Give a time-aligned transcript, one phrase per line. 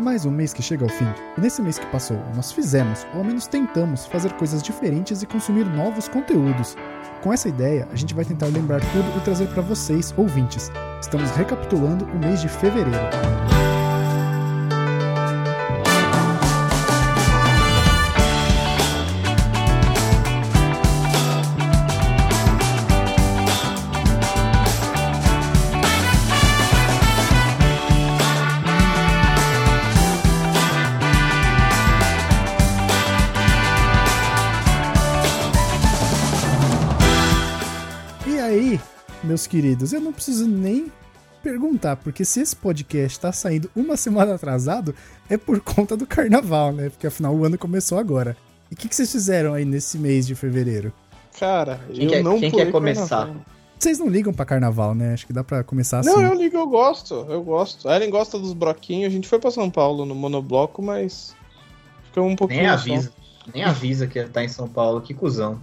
[0.00, 1.04] Mais um mês que chega ao fim,
[1.36, 5.26] e nesse mês que passou, nós fizemos, ou ao menos tentamos, fazer coisas diferentes e
[5.26, 6.74] consumir novos conteúdos.
[7.22, 10.70] Com essa ideia, a gente vai tentar lembrar tudo e trazer para vocês, ouvintes.
[11.02, 13.49] Estamos recapitulando o mês de fevereiro.
[39.50, 40.90] Queridos, eu não preciso nem
[41.42, 44.94] perguntar, porque se esse podcast tá saindo uma semana atrasado,
[45.28, 46.88] é por conta do carnaval, né?
[46.90, 48.36] Porque afinal o ano começou agora.
[48.70, 50.92] E o que, que vocês fizeram aí nesse mês de fevereiro?
[51.38, 53.08] Cara, Quem eu quer- não quem quer começar?
[53.26, 53.42] carnaval.
[53.78, 55.14] Vocês não ligam pra carnaval, né?
[55.14, 56.10] Acho que dá pra começar assim.
[56.10, 57.88] Não, eu ligo, eu gosto, eu gosto.
[57.88, 61.34] A Ellen gosta dos broquinhos, a gente foi pra São Paulo no monobloco, mas
[62.04, 62.74] ficou um pouquinho Nem só.
[62.74, 63.12] avisa.
[63.54, 65.58] Nem avisa que tá em São Paulo, que cuzão.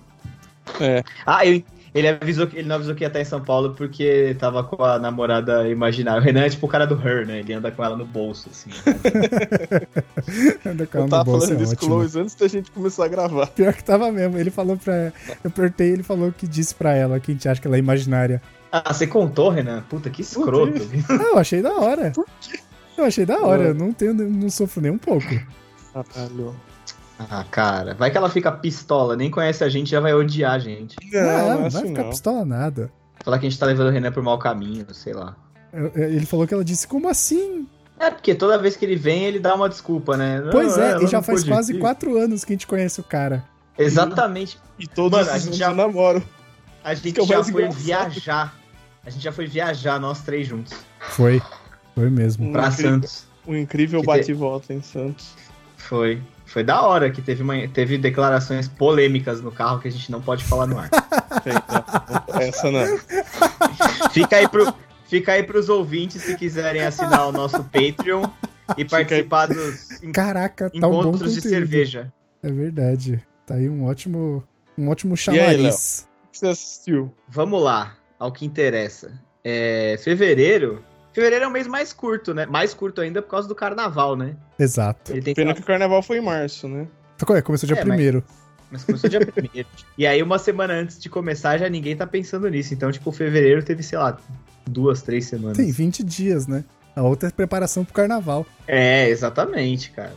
[0.81, 1.03] É.
[1.27, 1.61] Ah, eu-
[1.98, 4.84] ele avisou que ele não avisou que ia estar em São Paulo porque tava com
[4.84, 6.22] a namorada imaginária.
[6.22, 7.40] O Renan é tipo o cara do Her, né?
[7.40, 8.70] Ele anda com ela no bolso, assim.
[10.66, 11.90] Anda com ela Eu no tava bolso, falando é isso com o.
[11.90, 13.48] Lois antes da gente começar a gravar.
[13.48, 14.38] Pior que tava mesmo.
[14.38, 14.94] Ele falou pra.
[15.44, 17.80] Eu apertei, ele falou que disse pra ela que a gente acha que ela é
[17.80, 18.42] imaginária.
[18.72, 19.81] Ah, você contou, Renan?
[19.90, 20.81] Puta, que escroto.
[21.09, 22.12] Ah, eu achei da hora.
[22.98, 25.28] Eu achei da hora, eu não tenho, não sofro nem um pouco.
[25.94, 26.56] Caralho.
[27.19, 27.93] Ah, cara.
[27.95, 30.95] Vai que ela fica pistola, nem conhece a gente, já vai odiar a gente.
[31.11, 32.09] Não, não, não é vai assim ficar não.
[32.09, 32.91] pistola nada.
[33.23, 35.35] Falar que a gente tá levando o Renan por mau caminho, sei lá.
[35.73, 37.67] Eu- eu- Ele falou que ela disse, como assim?
[37.99, 40.39] É, porque toda vez que ele vem, ele dá uma desculpa, né?
[40.41, 41.79] Não, pois é, ela e já não faz quase vir.
[41.79, 43.43] quatro anos que a gente conhece o cara.
[43.77, 44.59] Exatamente.
[44.77, 46.23] E todos Mano, a gente já- namoro.
[46.83, 47.81] A gente é já foi engraçado.
[47.83, 48.55] viajar.
[49.05, 50.73] A gente já foi viajar, nós três juntos.
[50.99, 51.41] Foi.
[51.95, 52.47] Foi mesmo.
[52.47, 53.25] Um Pra incrível, Santos.
[53.47, 55.29] um incrível Que bate e volta em Santos.
[55.77, 56.21] Foi.
[56.48, 60.22] Foi da hora que teve, uma, teve declarações polêmicas no carro que a gente não
[60.22, 60.90] pode falar no ar.
[62.41, 62.97] Essa não.
[64.12, 64.74] fica aí pro.
[65.07, 68.25] Fica aí pros ouvintes se quiserem assinar o nosso Patreon
[68.75, 71.53] e participar dos Caraca, tá um bom encontros de conteúdo.
[71.53, 72.13] cerveja.
[72.44, 73.25] É verdade.
[73.46, 74.44] Tá aí um ótimo,
[74.78, 76.07] um ótimo E aí, chamariz.
[76.25, 77.13] O que você assistiu?
[77.30, 79.18] Vamos lá, ao que interessa.
[79.44, 80.84] É, fevereiro.
[81.17, 82.45] Fevereiro é o mês mais curto, né?
[82.45, 84.35] Mais curto ainda por causa do carnaval, né?
[84.59, 85.11] Exato.
[85.11, 86.88] Ele tem Pena que o carnaval foi em março, né?
[87.16, 88.23] Então, é, Começou dia É, mas- primeiro.
[88.69, 89.67] Mas começou dia primeiro.
[89.97, 92.72] E aí, uma semana antes de começar, já ninguém tá pensando nisso.
[92.72, 94.16] Então, tipo, fevereiro teve, sei lá,
[94.67, 95.57] duas, três semanas.
[95.57, 96.63] Tem 20 dias, né?
[96.95, 98.45] A outra é preparação pro carnaval.
[98.67, 100.13] É, exatamente, cara.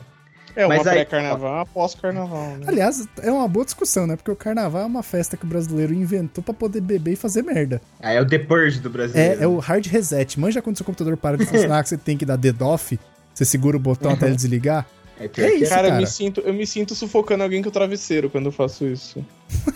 [0.56, 2.66] É, uma aí- pré-carnaval, uma pós-carnaval, né?
[2.66, 4.16] Aliás, é uma boa discussão, né?
[4.16, 7.43] Porque o carnaval é uma festa que o brasileiro inventou pra poder beber e fazer
[7.43, 7.81] merda.
[8.00, 9.41] Aí é o The Purge do brasileiro.
[9.41, 10.39] É, é o hard reset.
[10.41, 12.99] Manja quando seu computador para de funcionar, que você tem que dar DDoF,
[13.33, 14.87] você segura o botão até ele desligar.
[15.19, 16.00] É, É que isso, Cara, eu cara.
[16.00, 19.25] me, sinto, eu me sinto sufocando alguém com o travesseiro quando eu faço isso.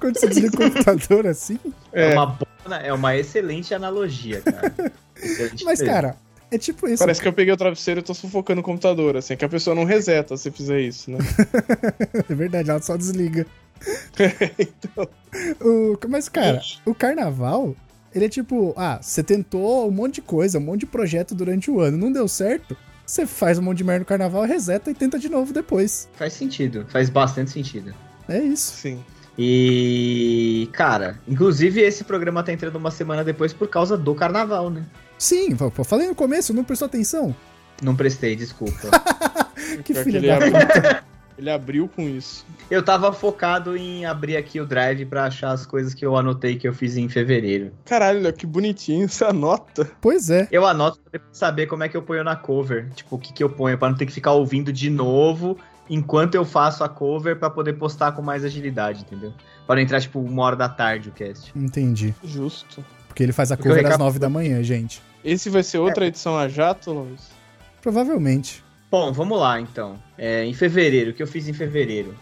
[0.00, 1.58] Quando você desliga o computador assim.
[1.92, 4.74] É É, uma, boa- é uma excelente analogia, cara.
[5.20, 5.94] Excelente Mas, mesmo.
[5.94, 6.16] cara,
[6.50, 6.98] é tipo isso.
[6.98, 9.74] parece que eu peguei o travesseiro e tô sufocando o computador, assim, que a pessoa
[9.76, 11.18] não reseta se fizer isso, né?
[12.28, 13.46] É verdade, ela só desliga.
[14.58, 15.08] então,
[15.60, 17.74] O- mas, cara, o carnaval,
[18.14, 21.70] ele é tipo, ah, você tentou um monte de coisa, um monte de projeto durante
[21.70, 22.76] o ano, não deu certo.
[23.06, 26.08] Você faz um monte de merda no carnaval, reseta e tenta de novo depois.
[26.14, 27.94] Faz sentido, faz bastante sentido.
[28.28, 28.72] É isso.
[28.72, 29.02] sim.
[29.40, 34.84] E, cara, inclusive esse programa tá entrando uma semana depois por causa do carnaval, né?
[35.18, 37.34] Sim, falei no começo, não prestou atenção?
[37.82, 38.88] Não prestei, desculpa.
[39.84, 41.04] Que Pior filha ele, da abriu, puta.
[41.36, 42.46] ele abriu com isso.
[42.70, 46.56] Eu tava focado em abrir aqui o drive pra achar as coisas que eu anotei
[46.56, 47.72] que eu fiz em fevereiro.
[47.84, 49.90] Caralho, Léo, que bonitinho, você anota.
[50.00, 50.48] Pois é.
[50.50, 52.88] Eu anoto pra saber como é que eu ponho na cover.
[52.94, 55.58] Tipo, o que, que eu ponho, pra não ter que ficar ouvindo de novo
[55.90, 59.32] enquanto eu faço a cover pra poder postar com mais agilidade, entendeu?
[59.66, 61.52] Pra não entrar, tipo, uma hora da tarde o cast.
[61.54, 62.14] Entendi.
[62.24, 62.84] Justo.
[63.06, 65.02] Porque ele faz a cover às nove da manhã, gente.
[65.24, 67.28] Esse vai ser outra edição a jato, Luiz?
[67.82, 68.64] Provavelmente.
[68.90, 69.98] Bom, vamos lá então.
[70.16, 72.14] É, em fevereiro, o que eu fiz em fevereiro?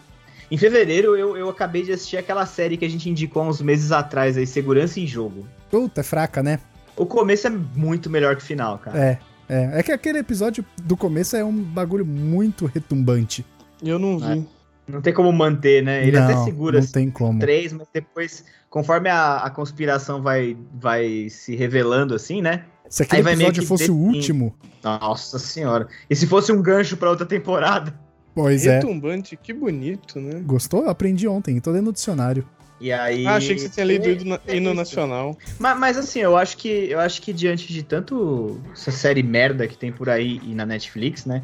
[0.49, 3.61] Em fevereiro eu, eu acabei de assistir aquela série que a gente indicou há uns
[3.61, 5.47] meses atrás aí, Segurança em Jogo.
[5.69, 6.59] Puta, é fraca, né?
[6.95, 8.97] O começo é muito melhor que o final, cara.
[8.97, 9.19] É.
[9.49, 13.45] É, é que aquele episódio do começo é um bagulho muito retumbante.
[13.81, 14.45] Eu não vi.
[14.87, 16.05] Não tem como manter, né?
[16.05, 17.39] Ele não, até segura Não tem como.
[17.39, 22.65] três, mas depois, conforme a, a conspiração vai, vai se revelando assim, né?
[22.89, 25.87] Se aquele episódio fosse o último, Nossa senhora.
[26.09, 27.93] E se fosse um gancho pra outra temporada?
[28.33, 28.75] pois é.
[28.75, 30.39] Retumbante, que bonito, né?
[30.45, 30.83] Gostou?
[30.83, 32.47] Eu aprendi ontem, tô lendo no dicionário.
[32.79, 33.25] E aí.
[33.25, 34.75] Ah, achei que você tinha lido É, hino, é hino isso.
[34.75, 35.35] nacional.
[35.57, 39.67] Mas, mas assim, eu acho que eu acho que diante de tanto essa série merda
[39.67, 41.41] que tem por aí e na Netflix, né?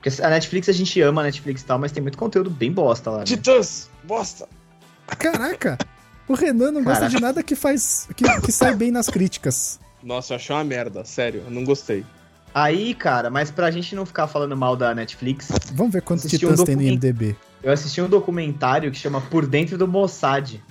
[0.00, 2.70] Porque a Netflix a gente ama a Netflix e tal, mas tem muito conteúdo bem
[2.70, 3.18] bosta lá.
[3.18, 3.24] Né?
[3.24, 3.90] Titãs!
[4.04, 4.48] Bosta!
[5.18, 5.76] Caraca!
[6.28, 7.16] O Renan não gosta Caraca.
[7.16, 8.08] de nada que faz.
[8.14, 9.80] Que, que sai bem nas críticas.
[10.06, 12.04] Nossa, eu achei uma merda, sério, eu não gostei.
[12.54, 16.46] Aí, cara, mas pra gente não ficar falando mal da Netflix, Vamos ver quantos Assisti
[16.46, 17.36] um titãs tem no IMDB.
[17.60, 20.62] eu assisti um documentário que chama Por Dentro do Mossad.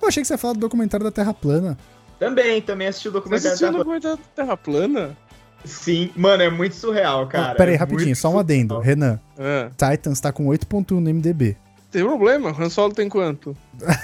[0.00, 1.76] Eu achei que você ia falar do documentário da Terra Plana.
[2.18, 3.48] Também, também assisti o Você documentário.
[3.48, 5.16] assistiu o da- documentário da Terra Plana?
[5.62, 7.52] Sim, mano, é muito surreal, cara.
[7.52, 8.74] Ó, pera aí, É rapidinho, só um adendo.
[8.76, 8.82] surreal.
[8.96, 11.54] Renan, Ah, Titans tá com 8.1 no MDB.
[11.90, 13.54] tem problema, o Han Solo tem quanto?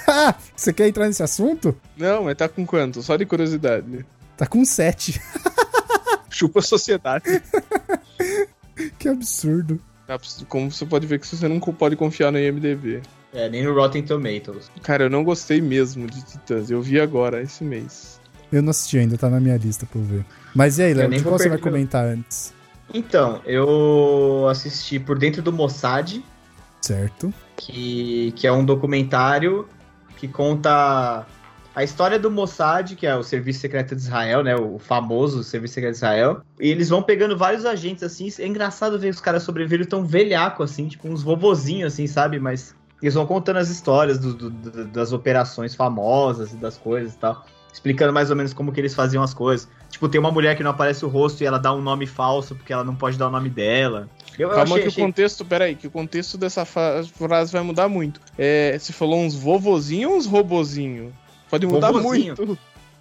[0.07, 1.75] Ah, você quer entrar nesse assunto?
[1.97, 3.03] Não, mas tá com quanto?
[3.03, 4.05] Só de curiosidade.
[4.37, 5.21] Tá com 7.
[6.31, 7.25] Chupa a sociedade.
[8.99, 9.81] que absurdo.
[10.07, 10.19] Tá,
[10.49, 13.03] Como você pode ver que você não pode confiar no IMDB.
[13.33, 14.71] É, nem no Rotten Tomatoes.
[14.83, 16.71] Cara, eu não gostei mesmo de Titãs.
[16.71, 18.21] Eu vi agora, esse mês.
[18.53, 20.25] Eu não assisti ainda, tá na minha lista pra eu ver.
[20.55, 22.55] Mas e aí, Léo, vou qual você vai comentar antes?
[22.95, 26.23] Então, eu assisti Por Dentro do Mossad,
[26.81, 27.35] Certo.
[27.57, 29.69] que, que é um documentário
[30.17, 31.27] que conta
[31.77, 34.57] a história do Mossad, que é o Serviço Secreto de Israel, né?
[34.57, 36.41] O famoso Serviço Secreto de Israel.
[36.59, 38.29] E eles vão pegando vários agentes, assim.
[38.39, 42.41] É engraçado ver os caras sobreviverem tão velhaco, assim, tipo uns vovozinhos, assim, sabe?
[42.41, 47.13] Mas eles vão contando as histórias do- do- do- das operações famosas e das coisas
[47.13, 47.45] e tal.
[47.71, 49.69] Explicando mais ou menos como que eles faziam as coisas.
[49.91, 52.55] Tipo, tem uma mulher que não aparece o rosto e ela dá um nome falso
[52.55, 54.09] porque ela não pode dar o nome dela.
[54.39, 57.61] Eu, eu Calma achei, que achei- o contexto, peraí, que o contexto dessa frase vai
[57.63, 58.19] mudar muito.
[58.39, 61.13] É, você falou uns vovozinho ou uns robozinho?
[61.51, 62.35] Pode mudar Vovozinho.
[62.39, 62.59] muito.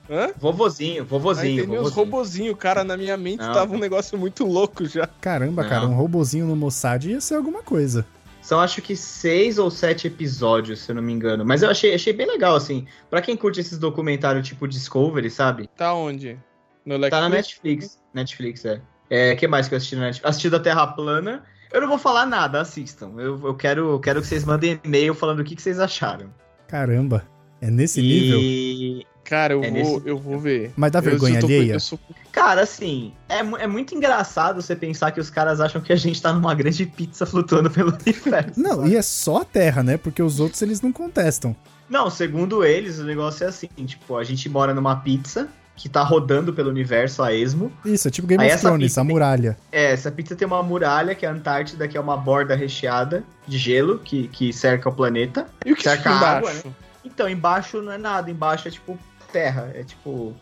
[0.10, 0.32] Hã?
[0.38, 2.06] Vovozinho, vovozinho, entendi, uns vovozinho.
[2.06, 3.52] robozinho, cara, na minha mente Não.
[3.54, 5.08] tava um negócio muito louco já.
[5.20, 5.70] Caramba, Não.
[5.70, 8.06] cara, um robozinho no Mossad ia ser alguma coisa.
[8.40, 11.44] São acho que seis ou sete episódios, se eu não me engano.
[11.44, 12.86] Mas eu achei, achei bem legal, assim.
[13.10, 15.68] Pra quem curte esses documentários tipo Discovery, sabe?
[15.76, 16.38] Tá onde?
[16.86, 18.00] No Tá na Netflix?
[18.14, 18.64] Netflix.
[18.64, 18.82] Netflix, é.
[19.10, 20.30] É, que mais que eu assisti na Netflix?
[20.30, 21.44] Assisti da Terra Plana.
[21.74, 23.14] Eu não vou falar nada, assistam.
[23.18, 26.30] Eu, eu quero, eu quero que vocês mandem e-mail falando o que, que vocês acharam.
[26.68, 27.26] Caramba,
[27.68, 28.40] é nesse nível?
[28.40, 29.06] E.
[29.24, 30.72] Cara, eu, É vou, nesse- eu vou ver.
[30.76, 31.74] Mas dá vergonha eu alheia?
[31.74, 32.00] eu sou-
[32.32, 36.22] Cara, assim, é, é muito engraçado você pensar que os caras acham que a gente
[36.22, 38.60] tá numa grande pizza flutuando pelo universo.
[38.60, 38.90] Não, sabe?
[38.90, 39.98] e é só a Terra, né?
[39.98, 41.56] Porque os outros eles não contestam.
[41.90, 46.04] Não, segundo eles, o negócio é assim, tipo, a gente mora numa pizza que tá
[46.04, 47.72] rodando pelo universo a esmo.
[47.84, 49.58] Isso, é tipo Game Aí of essa Thrones, pizza a tem- muralha.
[49.72, 53.24] É, essa pizza tem uma muralha, que é a Antártida, que é uma borda recheada
[53.48, 55.48] de gelo que, que cerca o planeta.
[55.66, 56.76] E o que Cerca fica a água, embaixo?
[57.06, 58.98] Então, embaixo não é nada, embaixo é tipo
[59.32, 60.36] terra, é tipo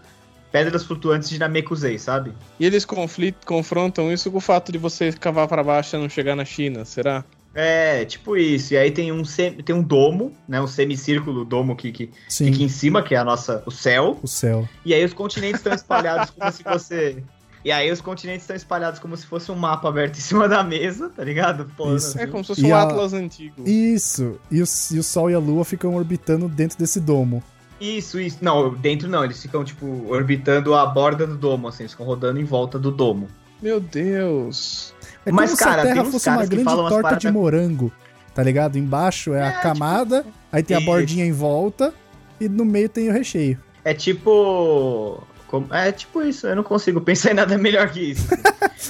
[0.52, 2.32] pedras flutuantes de Namekusei, sabe?
[2.60, 6.08] E eles conflit, confrontam isso com o fato de você cavar pra baixo e não
[6.08, 7.24] chegar na China, será?
[7.56, 8.74] É, tipo isso.
[8.74, 12.52] E aí tem um, sem- tem um domo, né, um semicírculo domo que, que Sim,
[12.52, 14.20] fica em cima, que é a nossa, o céu.
[14.24, 14.68] o céu.
[14.86, 17.24] E aí os continentes estão espalhados como se fosse.
[17.66, 20.62] E aí os continentes estão espalhados como se fosse um mapa aberto em cima da
[20.64, 21.66] mesa, tá ligado?
[21.78, 22.20] Pô, Isso.
[22.20, 23.64] É como se fosse E um a- Atlas antigo.
[23.68, 27.42] Isso, e o, e o Sol e a Lua ficam orbitando dentro desse domo.
[27.80, 28.38] Isso, isso.
[28.42, 32.40] Não, dentro não, eles ficam, tipo, orbitando a borda do domo, assim, eles ficam rodando
[32.40, 33.28] em volta do domo.
[33.62, 34.94] Meu Deus.
[35.26, 37.92] É Mas, como cara, se a Terra fosse uma grande torta paradas- de morango,
[38.36, 38.78] tá ligado?
[38.78, 40.86] Embaixo é, a É, tipo- camada, aí tem a Isso.
[40.90, 41.94] bordinha em volta
[42.42, 43.58] e no meio tem o recheio.
[43.86, 45.22] É tipo.
[45.54, 48.28] Como- É tipo isso, eu não consigo pensar em nada melhor que isso.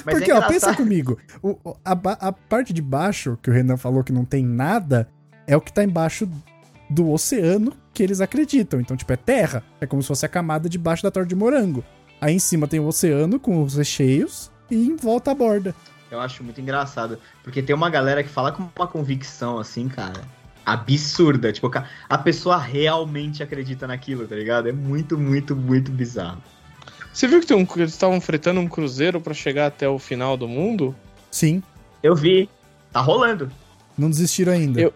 [0.06, 1.20] Mas Porque, é ó, pensa comigo.
[1.42, 1.92] O- a,
[2.28, 5.10] a parte de baixo, que o Renan falou que não tem nada,
[5.46, 6.30] é o que tá embaixo
[6.90, 8.80] do oceano que eles acreditam.
[8.80, 9.62] Então, tipo, é terra.
[9.82, 11.84] É como se fosse a camada de baixo da torta de morango.
[12.22, 15.76] Aí em cima tem o oceano com os recheios e em volta a borda.
[16.10, 17.20] Eu acho muito engraçado.
[17.44, 20.22] Porque tem uma galera que fala com uma convicção, assim, cara.
[20.66, 21.52] Absurda.
[21.52, 21.70] Tipo,
[22.08, 24.70] a pessoa realmente acredita naquilo, tá ligado?
[24.70, 26.42] É muito, muito, muito bizarro.
[27.14, 30.36] Você viu que, tem um, eles estavam fretando um cruzeiro pra chegar até o final
[30.36, 30.96] do mundo?
[31.32, 31.62] Sim,
[32.02, 32.50] Eu vi.
[32.92, 33.52] Tá rolando.
[33.98, 34.82] não desistiram ainda.
[34.82, 34.94] Eu-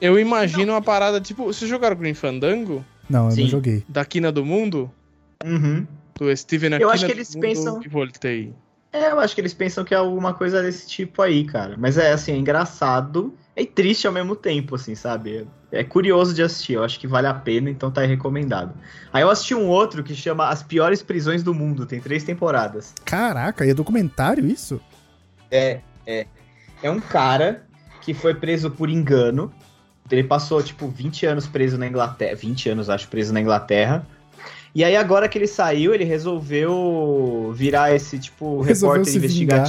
[0.00, 1.44] Eu imagino uma parada tipo.
[1.44, 2.84] Vocês jogaram Green Fandango?
[3.08, 3.42] Não, eu Sim.
[3.42, 3.84] não joguei.
[3.88, 4.90] Da Quina do Mundo?
[5.44, 5.86] Uhum.
[6.18, 8.52] Do Steven Eu Aquina acho que eles pensam- E voltei.
[8.92, 11.76] É, eu acho que eles pensam que é alguma coisa desse tipo aí, cara.
[11.78, 15.46] Mas é assim, é engraçado e triste ao mesmo tempo, assim, sabe?
[15.70, 18.72] É curioso de assistir, eu acho que vale a pena, então tá aí recomendado.
[19.12, 22.94] Aí eu assisti um outro que chama As Piores Prisões do Mundo, tem três temporadas.
[23.04, 24.80] Caraca, e é documentário isso?
[25.50, 26.26] É, é.
[26.82, 27.66] É um cara
[28.00, 29.52] que foi preso por engano.
[30.10, 32.34] Ele passou, tipo, 20 anos preso na Inglaterra.
[32.34, 34.06] 20 anos, acho, preso na Inglaterra.
[34.74, 39.68] E aí, agora que ele saiu, ele resolveu virar esse, tipo, Resolveu repórter se vingar.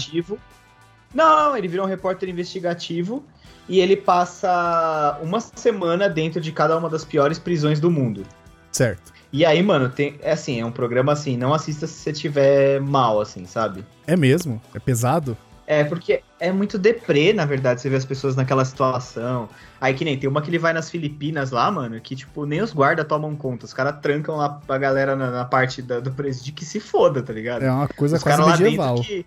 [1.13, 3.23] Não, ele virou um repórter investigativo
[3.67, 8.23] e ele passa uma semana dentro de cada uma das piores prisões do mundo.
[8.71, 9.13] Certo.
[9.31, 12.79] E aí, mano, tem, é assim, é um programa assim, não assista se você tiver
[12.79, 13.83] mal, assim, sabe?
[14.05, 14.61] É mesmo?
[14.75, 15.35] É pesado?
[15.65, 19.47] É, porque é muito deprê, na verdade, você vê as pessoas naquela situação.
[19.79, 22.61] Aí que nem tem uma que ele vai nas Filipinas lá, mano, que, tipo, nem
[22.61, 23.65] os guardas tomam conta.
[23.65, 27.23] Os caras trancam lá pra galera na, na parte da, do presídio que se foda,
[27.23, 27.63] tá ligado?
[27.63, 29.01] É uma coisa os quase medieval.
[29.01, 29.25] que...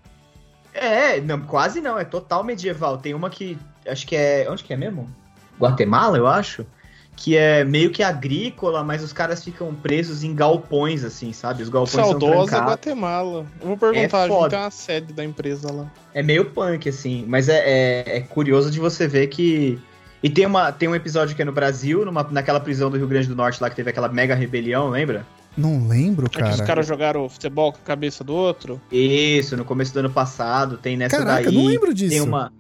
[0.77, 2.99] É, não, quase não, é total medieval.
[2.99, 4.47] Tem uma que, acho que é...
[4.51, 5.09] Onde que é mesmo?
[5.59, 6.67] Guatemala, eu acho?
[7.17, 11.63] Que é meio que agrícola, mas os caras ficam presos em galpões, assim, sabe?
[11.63, 12.73] Os galpões são Saudosa trancados.
[12.73, 13.47] Guatemala.
[13.61, 15.91] Eu vou perguntar, É a gente tem uma sede da empresa lá.
[16.13, 19.81] É meio punk, assim, mas é, é, é curioso de você ver que.
[20.23, 23.07] E tem, uma, tem um episódio que é no Brasil, numa, naquela prisão do Rio
[23.07, 25.27] Grande do Norte lá que teve aquela mega rebelião, lembra?
[25.57, 26.65] Não lembro, É que os cara.
[26.67, 28.81] caras jogaram futebol com a cabeça do outro.
[28.93, 31.47] Isso, no começo do ano passado, tem nessa Caraca, daí.
[31.47, 32.11] eu não lembro disso.
[32.11, 32.53] Tem uma.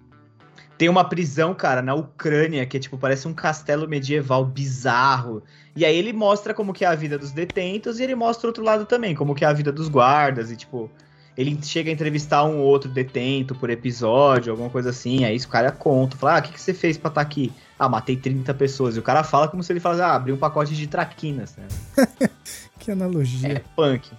[0.79, 5.43] Tem uma prisão, cara, na Ucrânia, que é tipo, parece um castelo medieval bizarro.
[5.75, 8.63] E aí ele mostra como que é a vida dos detentos e ele mostra outro
[8.63, 10.51] lado também, como que é a vida dos guardas.
[10.51, 10.91] E tipo,
[11.37, 15.25] ele chega a entrevistar um ou outro detento por episódio, alguma coisa assim.
[15.25, 17.53] Aí o cara conta, fala, ah, o que, que você fez pra estar aqui?
[17.79, 18.97] Ah, matei 30 pessoas.
[18.97, 21.67] E o cara fala como se ele falasse, ah, abri um pacote de traquinas, né?
[22.79, 23.53] Que analogia.
[23.53, 24.11] É punk.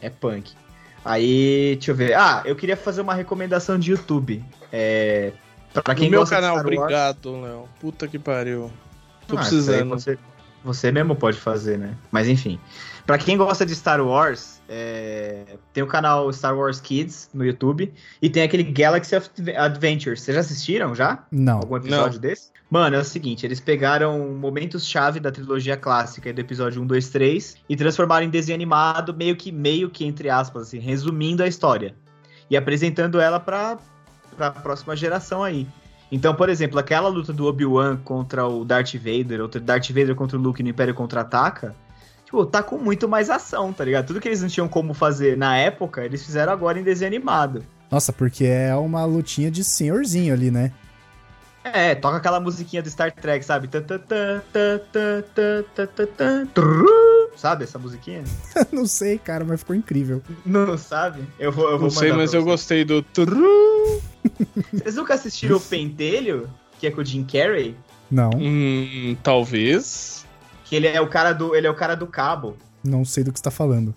[0.00, 0.52] É punk.
[1.04, 2.14] Aí, deixa eu ver.
[2.14, 4.42] Ah, eu queria fazer uma recomendação de YouTube.
[4.72, 5.32] É.
[5.72, 7.68] Pra quem no meu gosta de canal, Wars- obrigado, Léo.
[7.80, 8.70] Puta que pariu.
[9.26, 9.88] Tô Ah, precisando.
[9.90, 10.16] Você,
[10.62, 11.94] você mesmo pode fazer, né?
[12.12, 12.58] Mas enfim.
[13.04, 17.92] Pra quem gosta de Star Wars, é, tem o canal Star Wars Kids no YouTube
[18.20, 20.22] e tem aquele Galaxy of Adventures.
[20.22, 21.24] Vocês já assistiram já?
[21.30, 21.58] Não.
[21.58, 22.52] Algum episódio desse?
[22.70, 27.08] Mano, é o seguinte, eles pegaram momentos-chave da trilogia clássica e do episódio 1, 2,
[27.08, 31.46] 3 e transformaram em desenho animado, meio que, meio que, entre aspas, assim, resumindo a
[31.46, 31.94] história.
[32.50, 33.78] E apresentando ela pra,
[34.36, 35.68] pra próxima geração aí.
[36.10, 40.38] Então, por exemplo, aquela luta do Obi-Wan contra o Darth Vader, ou Darth Vader contra
[40.38, 41.74] o Luke no Império Contra-Ataca,
[42.24, 44.06] tipo, tá com muito mais ação, tá ligado?
[44.06, 47.64] Tudo que eles não tinham como fazer na época, eles fizeram agora em desenho animado.
[47.90, 50.72] Nossa, porque é uma lutinha de senhorzinho ali, né?
[51.64, 53.70] É, toca aquela musiquinha do Star Trek, sabe?
[57.36, 58.22] Sabe essa musiquinha?
[58.70, 60.22] não sei, cara, mas ficou incrível.
[60.44, 61.22] Não sabe?
[61.38, 63.04] Eu vou, eu vou Não sei, mas eu gostei do.
[64.72, 67.74] Vocês nunca assistiram o Pentelho, que é com o Jim Carrey?
[68.10, 68.30] Não.
[68.36, 70.23] Hum, talvez.
[70.64, 71.54] Que ele é o cara do.
[71.54, 72.56] Ele é o cara do cabo.
[72.82, 73.94] não sei do que você tá falando.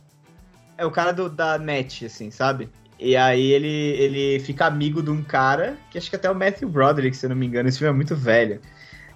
[0.78, 2.70] É o cara do, da net, assim, sabe?
[3.00, 6.36] E aí ele, ele fica amigo de um cara, que acho que até é o
[6.36, 8.60] Matthew Broderick, se eu não me engano, esse filme é muito velho.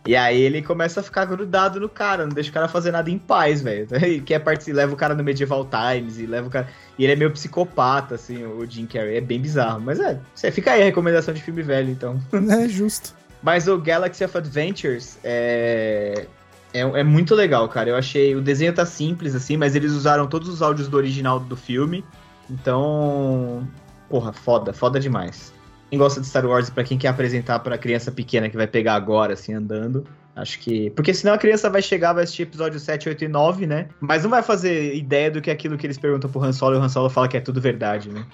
[0.06, 3.10] E aí ele começa a ficar grudado no cara, não deixa o cara fazer nada
[3.10, 3.88] em paz, velho.
[4.26, 6.68] Quer participar, leva o cara no Medieval Times e leva o cara.
[6.98, 9.18] E ele é meio psicopata, assim, o Jim Carrey.
[9.18, 9.80] É bem bizarro.
[9.80, 12.20] Mas é, você fica aí a recomendação de filme velho, então.
[12.52, 13.16] É justo.
[13.44, 16.26] Mas o Galaxy of Adventures é...
[16.74, 16.80] é.
[16.80, 17.90] É muito legal, cara.
[17.90, 18.36] Eu achei.
[18.36, 22.04] O desenho tá simples, assim, mas eles usaram todos os áudios do original do filme.
[22.50, 23.68] Então.
[24.10, 25.54] Porra, foda, foda demais.
[25.90, 28.96] Quem gosta de Star Wars, pra quem quer apresentar pra criança pequena que vai pegar
[28.96, 30.06] agora, assim, andando.
[30.36, 30.90] Acho que.
[30.92, 33.90] Porque senão a criança vai chegar, vai assistir episódio 7, 8 e 9, né?
[34.00, 36.76] Mas não vai fazer ideia do que é aquilo que eles perguntam pro Han Solo
[36.76, 38.26] e o Han Solo fala que é tudo verdade, né?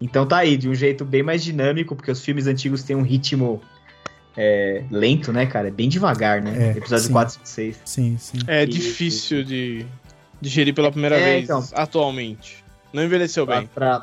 [0.00, 3.02] Então tá aí, de um jeito bem mais dinâmico, porque os filmes antigos têm um
[3.02, 3.62] ritmo
[4.36, 5.68] é, lento, né, cara?
[5.68, 6.70] É bem devagar, né?
[6.74, 7.12] É, Episódio sim.
[7.12, 7.80] 4, 5, 6.
[7.84, 8.38] Sim, sim.
[8.46, 9.86] É E- difícil de
[10.40, 11.64] digerir pela primeira É, vez então.
[11.74, 12.64] atualmente.
[12.92, 13.66] Não envelheceu bem.
[13.74, 14.02] Pra,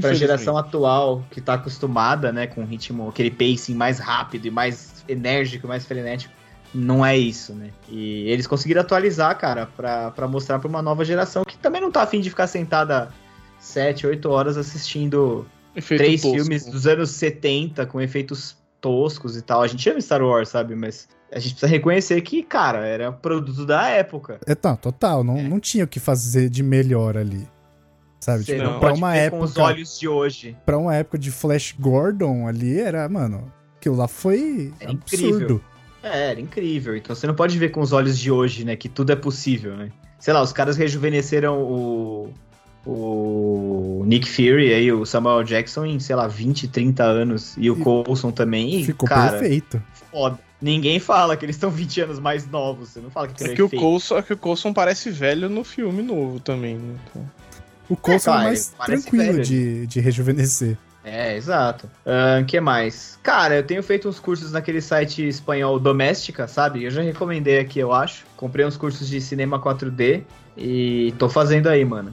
[0.00, 4.50] pra geração atual, que tá acostumada, né, com um ritmo, aquele pacing mais rápido e
[4.50, 6.34] mais enérgico, mais frenético,
[6.74, 7.70] não é isso, né?
[7.88, 11.90] E eles conseguiram atualizar, cara, pra, pra mostrar pra uma nova geração que também não
[11.90, 13.08] tá afim de ficar sentada
[13.58, 19.62] 7, 8 horas assistindo Efeito três filmes dos anos 70 com efeitos toscos e tal.
[19.62, 20.74] A gente ama Star Wars, sabe?
[20.74, 24.40] Mas a gente precisa reconhecer que, cara, era produto da época.
[24.46, 25.22] É, tá, total.
[25.24, 27.46] Não, não tinha o que fazer de melhor ali.
[28.20, 28.44] Sabe?
[28.44, 29.64] Você Tipo, não pra pode uma ver com os época.
[29.66, 30.56] olhos de hoje.
[30.66, 33.52] Pra uma época de Flash Gordon ali, era, mano.
[33.76, 35.26] Aquilo lá foi Era absurdo.
[35.36, 35.60] incrível.
[36.02, 36.96] É, era incrível.
[36.96, 38.74] Então você não pode ver com os olhos de hoje, né?
[38.76, 39.90] Que tudo é possível, né?
[40.18, 42.32] Sei lá, os caras rejuvenesceram o.
[42.90, 47.54] O Nick Fury aí, o Samuel Jackson em, sei lá, 20, 30 anos.
[47.58, 48.80] E o E Coulson também.
[48.80, 49.82] E, Ficou cara, perfeito.
[50.10, 50.38] foda.
[50.60, 52.88] Ninguém fala que eles estão 20 anos mais novos.
[52.88, 53.68] Você não fala que aquilo É é que, o.
[53.70, 56.76] Coulson, é que o Coulson parece velho no filme novo também.
[56.76, 56.96] né?
[57.10, 57.30] Então,
[57.90, 60.76] O Coulson é, cara, mais tranquilo velho de, de rejuvenescer.
[61.04, 61.88] É, exato.
[62.42, 63.18] O que mais?
[63.22, 66.84] Cara, eu tenho feito uns cursos naquele site espanhol Doméstica, sabe?
[66.84, 68.24] Eu já recomendei aqui, eu acho.
[68.36, 70.22] Comprei uns cursos de cinema 4D
[70.56, 72.12] e tô fazendo aí, mano.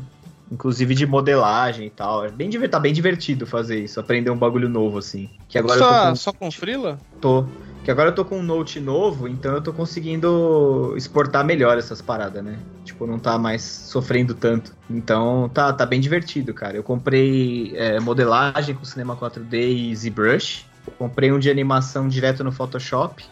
[0.52, 2.25] Inclusive de modelagem e tal.
[2.25, 5.30] É bem, tá bem divertido fazer isso, aprender um bagulho novo, assim.
[5.50, 6.16] Que agora eu tô Só, com...
[6.16, 7.00] só com Freela?
[7.20, 7.46] Tô.
[7.86, 12.02] Que agora eu tô com um Note novo, então eu tô conseguindo exportar melhor essas
[12.02, 12.58] paradas, né?
[12.84, 14.75] Tipo, não tá mais sofrendo tanto.
[14.90, 16.75] Então tá, tá bem divertido, cara.
[16.75, 20.66] Eu comprei é, modelagem com Cinema 4D e ZBrush.
[20.98, 23.24] Comprei um de animação direto no Photoshop.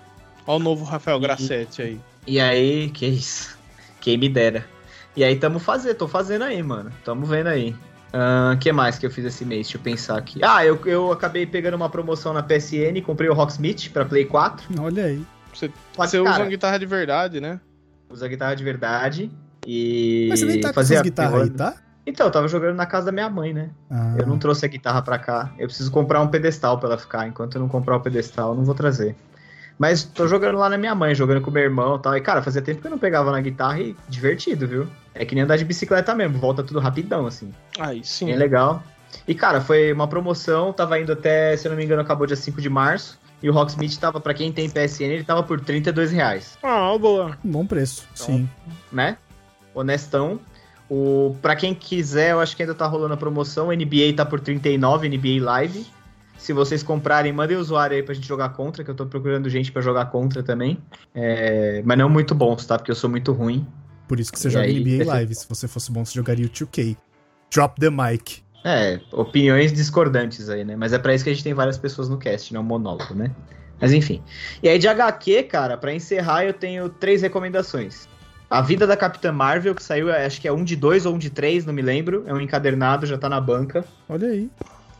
[0.45, 1.99] Olha o novo Rafael Grassetti aí.
[2.27, 3.57] E aí, que isso?
[4.01, 4.65] Quem me dera.
[5.15, 6.91] E aí tamo fazendo, tô fazendo aí, mano.
[7.03, 7.75] Tamo vendo aí.
[8.53, 9.67] O que mais que eu fiz esse mês?
[9.67, 10.39] Deixa eu pensar aqui.
[10.43, 14.67] Ah, eu, eu acabei pegando uma promoção na PSN, comprei o Rocksmith pra Play 4.
[14.79, 15.25] Olha aí.
[15.51, 17.59] Você, que, você usa cara, uma guitarra de verdade, né?
[18.09, 19.31] usa guitarra de verdade
[19.65, 21.75] e Mas você nem tá com essas guitarras aí, tá?
[22.05, 23.69] Então, eu tava jogando na casa da minha mãe, né?
[23.89, 25.53] Ah, Eu não trouxe a guitarra pra cá.
[25.57, 27.27] Eu preciso comprar um pedestal pra ela ficar.
[27.27, 29.15] Enquanto eu não comprar o pedestal, eu não vou trazer.
[29.79, 32.17] Mas tô jogando lá na minha mãe, jogando com meu irmão e tal.
[32.17, 34.87] E, cara, fazia tempo que eu não pegava na guitarra e divertido, viu?
[35.15, 37.51] É que nem andar de bicicleta mesmo, volta tudo rapidão, assim.
[37.79, 38.25] Aí sim.
[38.27, 38.83] Bem legal.
[39.27, 42.35] E, cara, foi uma promoção, tava indo até, se eu não me engano, acabou dia
[42.35, 43.19] 5 de março.
[43.43, 47.37] E o Rocksmith tava, pra quem tem PSN, ele tava por 32 reais, Ah, boa.
[47.43, 48.49] um bom preço, sim.
[48.91, 49.17] né?
[49.75, 50.39] Honestão.
[50.89, 53.67] O, pra quem quiser, eu acho que ainda tá rolando a promoção.
[53.67, 55.85] NBA tá por 39, NBA Live.
[56.37, 59.49] Se vocês comprarem, mandem o usuário aí pra gente jogar contra, que eu tô procurando
[59.49, 60.77] gente pra jogar contra também.
[61.13, 62.77] É, mas não muito bons, tá?
[62.77, 63.65] Porque eu sou muito ruim.
[64.07, 65.05] Por isso que você E joga aí, NBA.
[65.05, 65.35] Live.
[65.35, 66.97] Se você fosse bom, você jogaria o 2K.
[67.51, 68.43] Drop the mic.
[68.65, 70.75] É, opiniões discordantes aí, né?
[70.75, 73.13] Mas é pra isso que a gente tem várias pessoas no cast, não um monólogo,
[73.13, 73.31] né?
[73.79, 74.23] Mas enfim.
[74.61, 78.07] E aí de HQ, cara, pra encerrar eu tenho três recomendações.
[78.49, 81.17] A Vida da Capitã Marvel, que saiu, acho que é um de dois ou um
[81.17, 82.23] de três, não me lembro.
[82.27, 83.83] É um encadernado, já tá na banca.
[84.07, 84.49] Olha aí.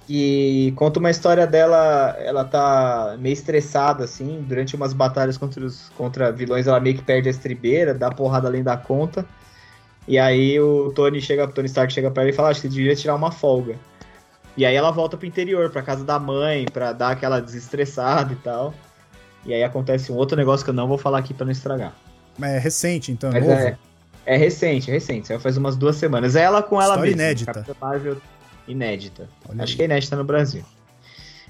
[0.07, 5.89] E conta uma história dela, ela tá meio estressada, assim, durante umas batalhas contra, os,
[5.97, 9.25] contra vilões, ela meio que perde a estribeira, dá porrada além da conta.
[10.05, 12.93] E aí o Tony chega, Tony Stark chega pra ela e fala, acho que devia
[12.95, 13.75] tirar uma folga.
[14.57, 18.35] E aí ela volta pro interior, pra casa da mãe, pra dar aquela desestressada e
[18.35, 18.73] tal.
[19.45, 21.93] E aí acontece um outro negócio que eu não vou falar aqui pra não estragar.
[22.37, 23.61] Mas é recente, então é Mas novo.
[23.61, 23.77] é,
[24.25, 26.35] é recente, é recente, saiu faz umas duas semanas.
[26.35, 27.23] É ela com ela História mesma.
[27.23, 27.53] inédita.
[27.53, 28.17] Capitã Marvel
[28.67, 29.29] inédita.
[29.49, 29.77] Olha Acho aí.
[29.77, 30.63] que é inédita no Brasil.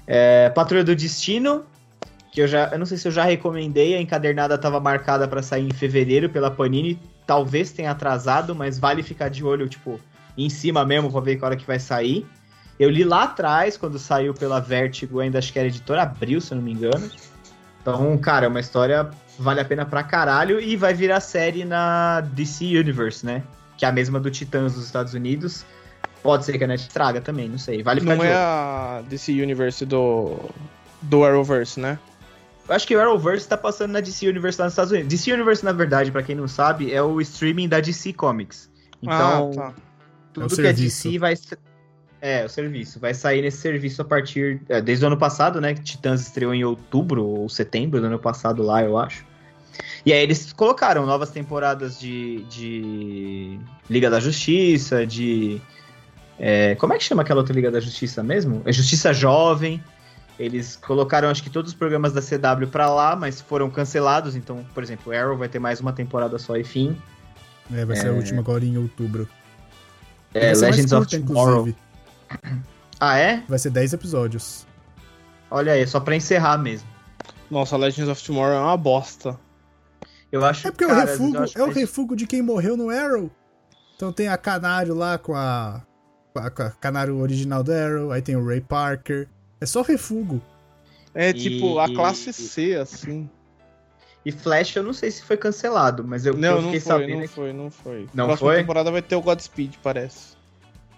[0.06, 1.64] É, Patrulha do Destino,
[2.32, 2.68] que eu já.
[2.68, 6.28] Eu não sei se eu já recomendei, a encadernada estava marcada para sair em fevereiro
[6.28, 6.98] pela Panini.
[7.26, 9.98] Talvez tenha atrasado, mas vale ficar de olho, tipo,
[10.36, 12.26] em cima mesmo pra ver que hora que vai sair.
[12.78, 16.52] Eu li lá atrás, quando saiu pela Vertigo, ainda acho que era editora Abril, se
[16.52, 17.08] eu não me engano.
[17.80, 22.20] Então, cara, é uma história vale a pena pra caralho e vai virar série na
[22.20, 23.42] DC Universe, né?
[23.76, 25.64] Que é a mesma do Titãs dos Estados Unidos.
[26.24, 27.82] Pode ser que a net traga também, não sei.
[27.82, 28.38] Vale ficar Não é olho.
[28.38, 30.38] a DC Universe do.
[31.02, 31.98] do Arrowverse, né?
[32.66, 35.10] Eu acho que o Arrowverse tá passando na DC Universe lá nos Estados Unidos.
[35.10, 38.70] DC Universe, na verdade, pra quem não sabe, é o streaming da DC Comics.
[39.02, 39.74] Então, ah, tá.
[40.32, 41.08] tudo É que é serviço.
[41.08, 41.34] DC vai.
[42.22, 42.98] É, o serviço.
[42.98, 44.62] Vai sair nesse serviço a partir.
[44.70, 45.74] é, desde o ano passado, né?
[45.74, 49.26] Que Titãs estreou em outubro ou setembro do ano passado lá, eu acho.
[50.06, 53.58] E aí eles colocaram novas temporadas de, de
[53.90, 55.60] Liga da Justiça, de.
[56.38, 58.62] É, como é que chama aquela outra Liga da Justiça mesmo?
[58.64, 59.82] É Justiça Jovem.
[60.38, 64.34] Eles colocaram, acho que todos os programas da CW pra lá, mas foram cancelados.
[64.34, 66.96] Então, por exemplo, Arrow vai ter mais uma temporada só e fim.
[67.72, 69.28] É, vai ser a última agora em outubro.
[70.34, 71.68] É, Legends of curta, Tomorrow.
[71.68, 71.76] inclusive.
[72.98, 73.42] Ah, é?
[73.48, 74.66] Vai ser 10 episódios.
[75.50, 76.88] Olha aí, só pra encerrar mesmo.
[77.50, 79.38] Nossa, Legends of Tomorrow é uma bosta.
[80.32, 83.30] Eu acho É porque cara, o refugo é o refugo de quem morreu no Arrow.
[83.94, 85.80] Então tem a Canário lá com a,
[86.38, 89.28] a, com a Canário original do Arrow, aí tem o Ray Parker.
[89.60, 90.40] É só refugo.
[91.14, 93.28] É E- tipo a classe C, assim.
[94.26, 96.92] E Flash, eu não sei se foi cancelado, mas eu, Não, eu não fiquei foi,
[96.92, 98.08] sabendo não que foi, não foi.
[98.14, 98.56] Não Próxima foi?
[98.60, 100.34] temporada vai ter o Godspeed, parece.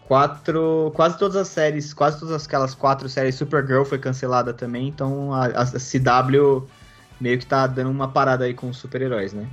[0.07, 0.93] quatro.
[0.95, 5.47] Quase todas as séries, quase todas aquelas quatro séries, Supergirl foi cancelada também, então a,
[5.47, 6.69] a CW
[7.21, 9.47] meio que tá dando uma parada aí com os super-heróis, né?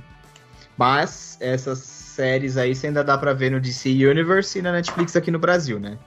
[0.78, 1.78] Mas essas
[2.14, 5.38] séries aí você ainda dá pra ver no DC Universe e na Netflix aqui no
[5.38, 5.98] Brasil, né?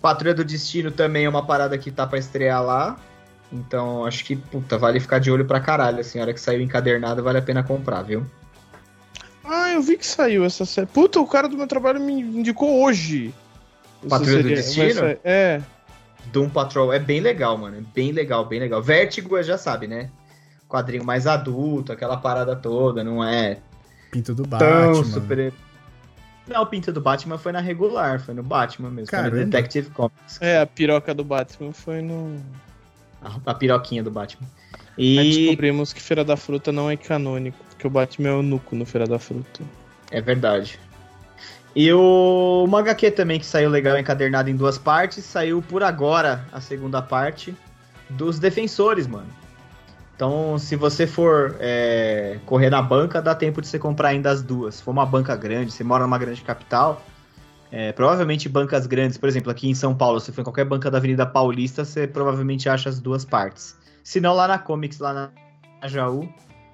[0.00, 2.96] Patrulha do Destino também é uma parada que tá pra estrear lá.
[3.52, 6.00] Então acho que, puta, vale ficar de olho pra caralho.
[6.00, 8.26] Assim, a hora que saiu encadernado, vale a pena comprar, viu?
[9.44, 10.86] Ah, eu vi que saiu essa série.
[10.86, 13.32] Puta, o cara do meu trabalho me indicou hoje.
[14.08, 15.16] Patrulha do Destino?
[15.24, 15.60] É.
[16.26, 17.78] Doom Patrol é bem legal, mano.
[17.78, 18.82] É Bem legal, bem legal.
[18.82, 20.10] Vértigo, já sabe, né?
[20.68, 23.58] Quadrinho mais adulto, aquela parada toda, não é
[24.16, 25.04] Pinto do tão Batman.
[25.04, 25.52] super.
[26.48, 29.36] Não, o Pinto do Batman foi na regular, foi no Batman mesmo, foi Caramba.
[29.36, 30.40] no Detective Comics.
[30.40, 32.40] É, a piroca do Batman foi no.
[33.20, 34.46] A, a piroquinha do Batman.
[34.96, 38.42] Aí E descobrimos que Feira da Fruta não é canônico, porque o Batman é o
[38.42, 39.62] nuco no Feira da Fruta.
[40.10, 40.78] é verdade.
[41.74, 46.46] E o uma HQ também que saiu legal, encadernado em duas partes, saiu por agora
[46.50, 47.54] a segunda parte
[48.08, 49.28] dos Defensores, mano.
[50.16, 54.42] Então, se você for é, correr na banca, dá tempo de você comprar ainda as
[54.42, 54.76] duas.
[54.76, 57.04] Se for uma banca grande, você mora numa grande capital,
[57.70, 60.90] é, provavelmente bancas grandes, por exemplo, aqui em São Paulo, se for em qualquer banca
[60.90, 63.76] da Avenida Paulista, você provavelmente acha as duas partes.
[64.02, 65.12] Se não, lá na Comics, lá
[65.82, 66.26] na Jaú,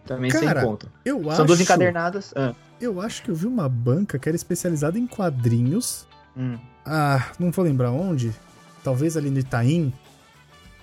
[0.07, 0.89] também Cara, você encontra.
[1.05, 2.33] Eu São acho, duas encadernadas.
[2.37, 6.07] Ah, eu acho que eu vi uma banca que era especializada em quadrinhos.
[6.37, 6.57] hum.
[6.87, 8.33] Ah, não vou lembrar onde.
[8.85, 9.93] Talvez ali no Itaim.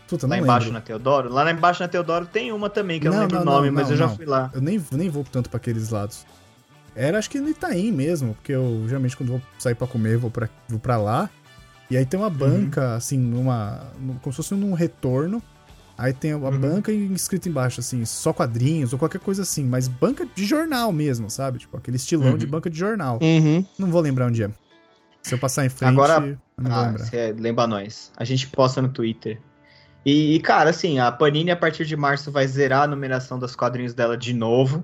[0.09, 0.79] Puta, não Lá embaixo lembro.
[0.79, 1.29] na Teodoro.
[1.31, 3.67] Lá embaixo na Teodoro tem uma também, que eu Não, não lembro não, o nome,
[3.67, 4.15] não, mas não, eu já não.
[4.15, 4.49] fui lá.
[4.53, 6.25] Eu nem, nem vou tanto pra aqueles lados.
[6.95, 10.31] Era acho que no Itaim mesmo, porque eu geralmente quando vou sair pra comer vou
[10.31, 11.29] pra, vou pra lá.
[11.89, 13.81] E aí tem uma banca, assim, numa.
[13.99, 15.41] num- como se fosse num retorno.
[15.97, 16.57] Aí tem a Uhum.
[16.59, 20.93] banca e escrito embaixo, assim, só quadrinhos ou qualquer coisa assim, mas banca de jornal
[20.93, 21.59] mesmo, sabe?
[21.59, 22.37] Tipo, aquele estilão Uhum.
[22.37, 23.19] de banca de jornal.
[23.21, 23.65] Uhum.
[23.77, 24.49] Não vou lembrar onde é.
[25.21, 26.19] Se eu passar em frente, Agora-
[26.57, 27.13] não vou Ah, lembrar.
[27.13, 28.11] é, lembra nós.
[28.15, 29.39] A gente posta no Twitter.
[30.05, 33.55] E, e, cara, assim, a Panini a partir de março vai zerar a numeração dos
[33.55, 34.83] quadrinhos dela de novo.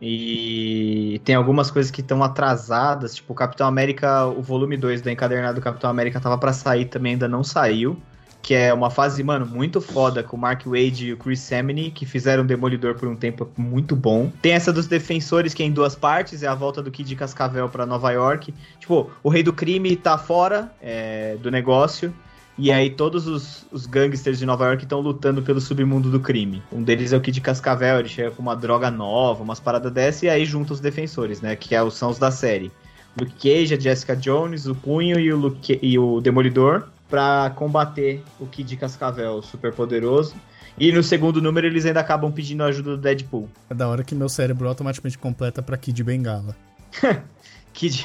[0.00, 5.10] E tem algumas coisas que estão atrasadas, tipo o Capitão América, o volume 2 da
[5.10, 8.00] encadernada do Capitão América tava pra sair, também ainda não saiu.
[8.40, 11.90] Que é uma fase, mano, muito foda com o Mark Wade e o Chris Samney,
[11.90, 14.30] que fizeram Demolidor por um tempo muito bom.
[14.40, 17.68] Tem essa dos Defensores, que é em duas partes, é a volta do Kid Cascavel
[17.68, 18.54] pra Nova York.
[18.78, 22.14] Tipo, o Rei do Crime tá fora é, do negócio.
[22.58, 26.60] E aí todos os, os gangsters de Nova York estão lutando pelo submundo do crime.
[26.72, 30.26] Um deles é o Kid Cascavel, ele chega com uma droga nova, umas paradas dessa,
[30.26, 31.54] e aí junta os defensores, né?
[31.54, 32.72] Que é, os- são os da série.
[33.18, 38.22] Luke Cage, a Jessica Jones, o Punho e o, Luke, e o Demolidor pra combater
[38.40, 40.34] o Kid Cascavel super poderoso.
[40.78, 43.48] E no segundo número eles ainda acabam pedindo a ajuda do Deadpool.
[43.70, 46.54] É da hora que meu cérebro automaticamente completa pra Kid Bengala.
[47.72, 48.04] Kid.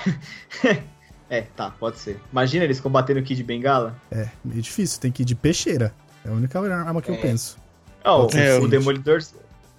[1.37, 2.19] é, tá, pode ser.
[2.31, 3.95] Imagina eles combatendo o Kid Bengala.
[4.11, 5.93] É, meio difícil, tem que ir de peixeira.
[6.25, 7.17] É a única arma que eu É.
[7.17, 7.57] penso.
[8.05, 8.67] Oh, ser o.
[8.67, 9.19] Demolidor.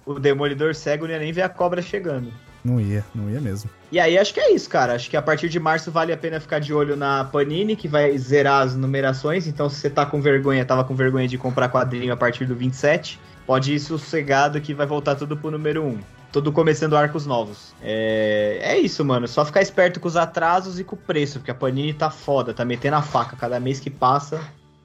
[0.05, 2.31] O Demolidor cego não ia nem ver a cobra chegando.
[2.63, 3.69] Não ia, não ia mesmo.
[3.91, 4.93] E aí acho que é isso, cara.
[4.95, 7.87] Acho que a partir de março vale a pena ficar de olho na Panini, que
[7.87, 9.45] vai zerar as numerações.
[9.47, 12.55] Então, se você tá com vergonha, tava com vergonha de comprar quadrinho a partir do
[12.55, 15.99] 27, pode ir sossegado que vai voltar tudo pro número 1.
[16.35, 17.73] Tudo começando arcos novos.
[17.81, 19.25] É, é isso, mano.
[19.25, 22.53] Só ficar esperto com os atrasos e com o preço, porque a Panini tá foda,
[22.53, 23.37] tá metendo a faca.
[23.37, 24.41] Cada mês que passa,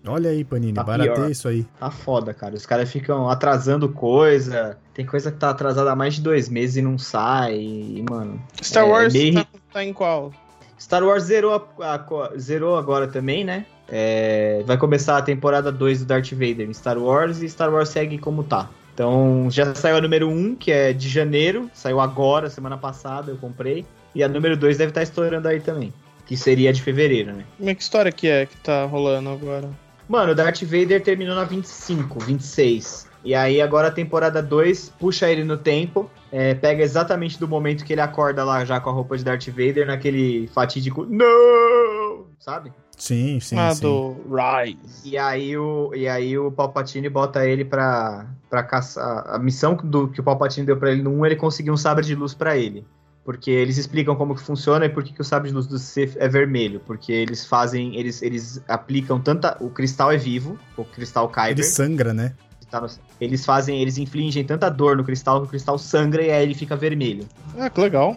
[0.07, 1.67] Olha aí, Panini, Tá barateia isso aí.
[1.79, 2.55] Tá foda, cara.
[2.55, 4.79] Os caras ficam atrasando coisa.
[4.95, 7.57] Tem coisa que tá atrasada há mais de dois meses e não sai.
[7.59, 8.41] E, mano.
[8.63, 10.33] Star É, Wars meio- tá, tá em qual?
[10.81, 13.67] Star Wars zerou, a- a zerou agora também, né?
[13.89, 17.89] É, vai começar a temporada 2 do Darth Vader em Star Wars e Star Wars
[17.89, 18.71] segue como tá.
[19.01, 21.71] Então já saiu a número 1, que é de janeiro.
[21.73, 23.87] Saiu agora, semana passada, eu comprei.
[24.15, 25.91] E a número 2 deve estar estourando aí também.
[26.27, 27.45] Que seria de fevereiro, né?
[27.57, 29.71] Como é que história que é que tá rolando agora?
[30.07, 33.09] Mano, o Darth Vader terminou na 25, 26.
[33.25, 37.87] E aí agora a temporada 2 puxa ele no tempo, é, pega exatamente do momento
[37.87, 42.71] que ele acorda lá já com a roupa de Darth Vader, naquele fatídico não, sabe?
[43.01, 43.81] Sim, sim, ah, sim.
[43.81, 45.09] do Rise.
[45.09, 49.25] E aí o, e aí o Palpatine bota ele pra, pra caçar.
[49.27, 52.05] A missão do, que o Palpatine deu pra ele no 1, ele conseguiu um sabre
[52.05, 52.85] de luz pra ele.
[53.25, 55.79] Porque eles explicam como que funciona e por que, que o sabre de luz do
[55.79, 56.81] Sith é vermelho.
[56.87, 57.97] Porque eles fazem.
[57.97, 59.57] Eles, eles aplicam tanta.
[59.61, 61.53] O cristal é vivo, o cristal Kyber.
[61.53, 62.35] Ele sangra, né?
[62.71, 62.87] tá
[63.19, 63.81] eles fazem.
[63.81, 67.27] Eles infligem tanta dor no cristal que o cristal sangra e aí ele fica vermelho.
[67.59, 68.17] Ah, que legal.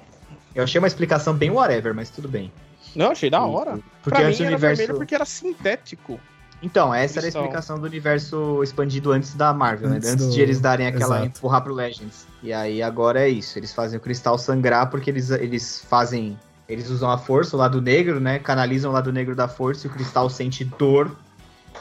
[0.54, 2.52] Eu achei uma explicação bem whatever, mas tudo bem.
[2.95, 3.79] Não, achei da hora.
[4.03, 4.77] Porque pra mim era universo.
[4.77, 6.19] vermelho porque era sintético.
[6.62, 10.13] Então, essa era a explicação do universo expandido antes da Marvel, Antes né?
[10.13, 11.25] Antes do- de eles darem aquela Exato.
[11.38, 12.25] empurrar pro Legends.
[12.41, 16.38] E aí agora é isso, eles fazem o cristal sangrar porque eles, eles fazem.
[16.69, 18.39] Eles usam a força, o lado negro, né?
[18.39, 21.13] Canalizam o lado negro da força e o cristal sente dor.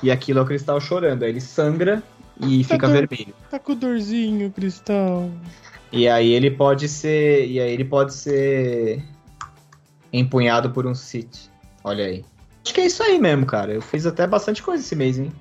[0.03, 1.23] E aquilo é o cristal chorando.
[1.23, 2.03] Aí ele sangra
[2.41, 2.97] e fica dor.
[2.97, 3.33] vermelho.
[3.49, 5.31] Tá com dorzinho, Cristal.
[5.93, 7.47] E aí ele pode ser.
[7.47, 9.01] E aí ele pode ser
[10.13, 11.51] empunhado por um Sith.
[11.83, 12.25] Olha aí.
[12.65, 13.73] Acho que é isso aí mesmo, cara.
[13.73, 15.33] Eu fiz até bastante coisa esse mês, hein?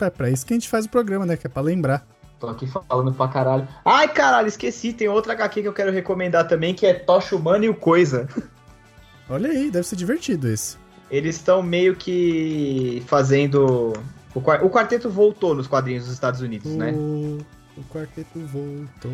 [0.00, 1.36] É pra isso que a gente faz o programa, né?
[1.36, 2.06] Que é pra lembrar.
[2.38, 3.66] Tô aqui falando pra caralho.
[3.84, 4.92] Ai, caralho, esqueci.
[4.92, 8.28] Tem outra HQ que eu quero recomendar também, que é Tocha Humana e o Coisa.
[9.30, 10.76] Olha aí, deve ser divertido esse.
[11.10, 13.92] Eles estão meio que fazendo.
[14.34, 16.92] O, o quarteto voltou nos quadrinhos dos Estados Unidos, né?
[16.92, 17.38] O...
[17.76, 19.12] o quarteto voltou.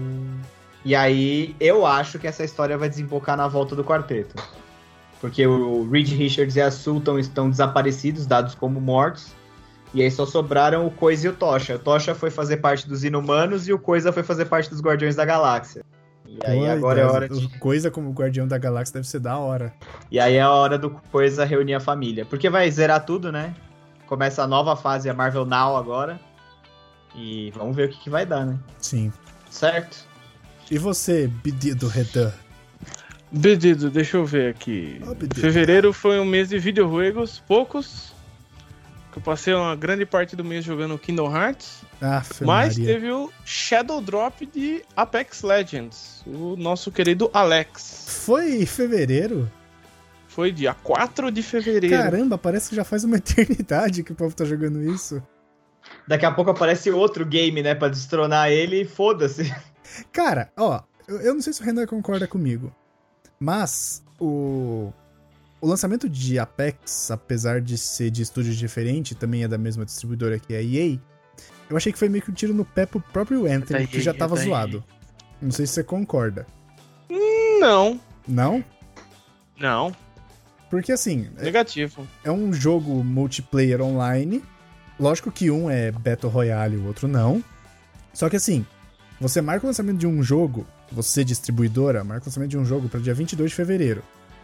[0.84, 4.34] E aí eu acho que essa história vai desembocar na volta do quarteto.
[5.20, 9.32] Porque o Reed Richards e a Sultan estão desaparecidos, dados como mortos.
[9.92, 11.74] E aí só sobraram o Coisa e o Tocha.
[11.76, 15.16] O Tocha foi fazer parte dos Inumanos e o Coisa foi fazer parte dos Guardiões
[15.16, 15.84] da Galáxia.
[16.26, 17.58] E aí agora é Deus, hora de.
[17.58, 19.74] Coisa como Guardião da Galáxia deve ser da hora.
[20.10, 22.24] E aí é a hora do coisa reunir a família.
[22.24, 23.54] Porque vai zerar tudo, né?
[24.06, 26.20] Começa a nova fase, a Marvel Now agora.
[27.16, 28.58] E vamos ver o que, que vai dar, né?
[28.78, 29.12] Sim.
[29.50, 30.06] Certo?
[30.70, 32.32] E você, Bidido Redan?
[33.42, 35.00] Pedido, deixa eu ver aqui.
[35.34, 38.12] Fevereiro foi um mês de videojuegos, poucos.
[39.12, 41.82] Que eu passei uma grande parte do mês jogando Kingdom Hearts.
[42.00, 42.94] Ah, Mas Maria.
[42.94, 46.22] teve o Shadow Drop de Apex Legends.
[46.26, 48.06] O nosso querido Alex.
[48.24, 49.50] Foi em fevereiro?
[50.28, 51.96] Foi dia 4 de fevereiro.
[51.96, 55.20] Caramba, parece que já faz uma eternidade que o povo tá jogando isso.
[56.06, 57.74] Daqui a pouco aparece outro game, né?
[57.74, 59.52] Pra destronar ele e foda-se.
[60.12, 62.72] Cara, ó, eu, eu não sei se o Renan concorda comigo,
[63.42, 64.92] mas o,
[65.60, 70.38] o lançamento de Apex, apesar de ser de estúdio diferente, também é da mesma distribuidora
[70.38, 70.98] que a EA,
[71.70, 74.12] eu achei que foi meio que um tiro no pé pro próprio Anthem, que já
[74.12, 74.84] tava zoado.
[75.40, 76.46] Não sei se você concorda.
[77.60, 77.98] Não,
[78.28, 78.64] Não?
[79.58, 79.94] não.
[80.68, 82.06] Porque assim, é- Negativo.
[82.22, 84.42] é um jogo multiplayer online.
[84.98, 87.42] Lógico que um é Battle Royale e o outro não.
[88.12, 88.64] Só que assim,
[89.20, 92.88] você marca o lançamento de um jogo, você distribuidora, marca o lançamento de um jogo
[92.88, 94.02] para dia 22 de fevereiro,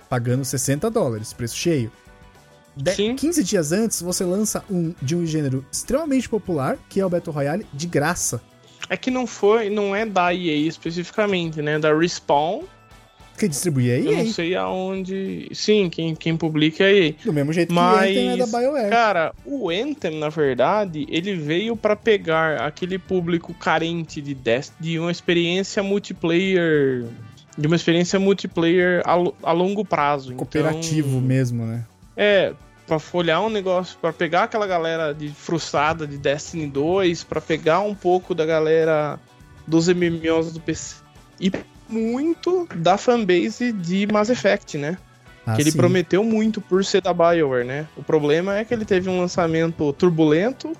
[0.08, 1.90] pagando 60 dólares, preço cheio.
[2.76, 3.16] De- Sim.
[3.16, 7.34] 15 dias antes, você lança um de um gênero extremamente popular, que é o Battle
[7.34, 8.40] Royale, de graça.
[8.88, 11.78] É que não foi, não é da EA especificamente, né?
[11.78, 12.62] Da Respawn.
[13.36, 14.24] Que distribui a Eu EA.
[14.24, 15.48] não sei aonde.
[15.52, 17.14] Sim, quem, quem publica é a EA.
[17.24, 18.90] Do mesmo jeito Mas, que o Anthem é da BioWare.
[18.90, 24.98] Cara, o Anthem, na verdade, ele veio pra pegar aquele público carente de, Dest de
[24.98, 27.04] uma experiência multiplayer.
[27.58, 30.34] De uma experiência multiplayer a, a longo prazo.
[30.34, 31.84] Cooperativo então, mesmo, né?
[32.16, 32.52] É,
[32.86, 37.80] pra folhar um negócio, pra pegar aquela galera de frustrada de Destiny 2, pra pegar
[37.80, 39.18] um pouco da galera
[39.66, 40.96] dos MMOs do PC.
[41.40, 41.50] E
[41.88, 44.98] muito da fanbase de Mass Effect, né?
[45.46, 45.78] Ah, que ele sim.
[45.78, 47.86] prometeu muito por ser da BioWare, né?
[47.96, 50.72] O problema é que ele teve um lançamento turbulento,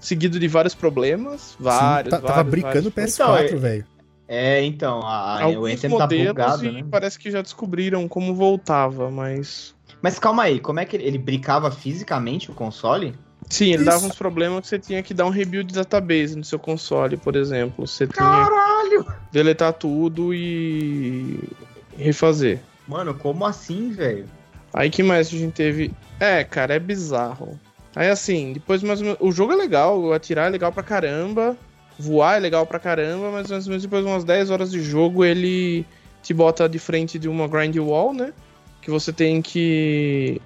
[0.00, 3.14] seguido de vários problemas, Sim, vários, tá- vários, tava brincando o vários.
[3.14, 3.86] PS4, Então, é- velho.
[4.28, 6.84] É, então, a, a, o Anthem tá bugado, e né?
[6.90, 9.72] parece que já descobriram como voltava, mas...
[10.02, 13.14] Mas calma aí, como é que ele, ele brincava fisicamente o console?
[13.48, 13.84] Sim, ele Isso.
[13.84, 17.16] dava uns problemas que você tinha que dar um rebuild de database no seu console,
[17.16, 17.86] por exemplo.
[17.86, 18.26] Você tinha
[18.88, 19.06] Caralho!
[19.32, 21.38] deletar tudo e
[21.96, 22.60] refazer.
[22.88, 24.26] Mano, como assim, velho?
[24.72, 25.92] Aí que mais a gente teve?
[26.18, 27.58] É, cara, é bizarro.
[27.94, 29.20] Aí assim, depois mais ou menos.
[29.20, 31.56] O jogo é legal, atirar é legal pra caramba,
[31.98, 34.80] voar é legal pra caramba, mas mais ou menos depois de umas 10 horas de
[34.82, 35.84] jogo ele
[36.22, 38.32] te bota de frente de uma grind wall, né?
[38.82, 40.40] Que você tem que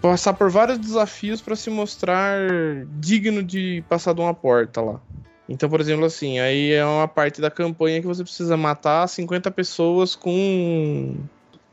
[0.00, 2.36] passar por vários desafios pra se mostrar
[2.98, 5.00] digno de passar de uma porta lá.
[5.48, 9.50] Então, por exemplo, assim, aí é uma parte da campanha que você precisa matar 50
[9.50, 11.16] pessoas com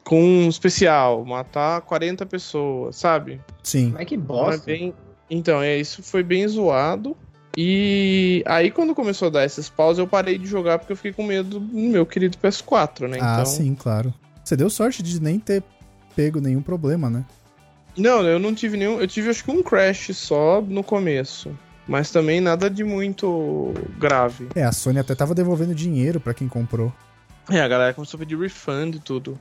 [0.03, 3.39] com um especial, matar 40 pessoas, sabe?
[3.61, 3.91] Sim.
[3.93, 4.63] Mas que Então, bosta.
[4.71, 4.93] é bem-
[5.29, 7.15] Então, é, isso foi bem zoado.
[7.55, 11.13] E aí, quando começou a dar esses paus, eu parei de jogar porque eu fiquei
[11.13, 13.19] com medo do meu querido PS4, né?
[13.21, 13.45] Ah, então...
[13.45, 14.11] sim, claro.
[14.43, 15.61] Você deu sorte de nem ter
[16.15, 17.23] pego nenhum problema, né?
[17.95, 18.99] Não, eu não tive nenhum.
[18.99, 21.51] Eu tive acho que um crash só no começo.
[21.89, 24.47] Mas também nada de muito grave.
[24.53, 26.93] É, a Sony até tava devolvendo dinheiro pra quem comprou.
[27.49, 29.39] É, a galera começou a pedir refund e tudo.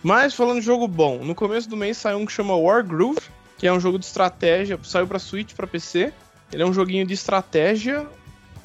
[0.00, 3.20] Mas falando de jogo bom, no começo do mês saiu um que chama Wargroove,
[3.58, 6.12] que é um jogo de estratégia, saiu pra Switch, pra PC.
[6.52, 8.06] Ele é um joguinho de estratégia.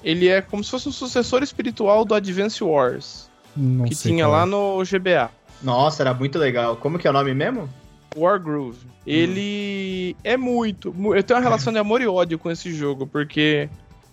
[0.03, 4.25] Ele é como se fosse um sucessor espiritual do Advance Wars, Não que sei tinha
[4.25, 4.45] qual lá é.
[4.45, 5.31] no GBA.
[5.63, 6.75] Nossa, era muito legal.
[6.75, 7.67] Como que é o nome mesmo?
[8.15, 8.85] Wargroove.
[9.05, 10.93] Ele é muito.
[10.93, 13.69] mu- Eu tenho uma relação de amor e ódio com esse jogo, porque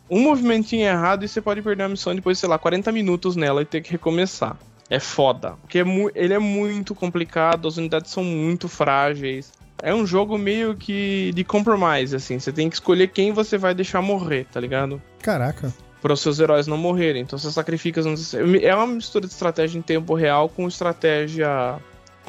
[0.08, 3.62] um movimentinho errado e você pode perder a missão depois, sei lá, 40 minutos nela
[3.62, 4.56] e ter que recomeçar.
[4.88, 5.52] É foda.
[5.62, 5.84] Porque é
[6.14, 9.52] ele é muito complicado, as unidades são muito frágeis.
[9.82, 12.38] É um jogo meio que de compromise, assim.
[12.38, 15.00] Você tem que escolher quem você vai deixar morrer, tá ligado?
[15.22, 15.72] Caraca.
[16.02, 17.22] Para os seus heróis não morrerem.
[17.22, 18.00] Então você sacrifica.
[18.62, 21.78] É uma mistura de estratégia em tempo real com estratégia.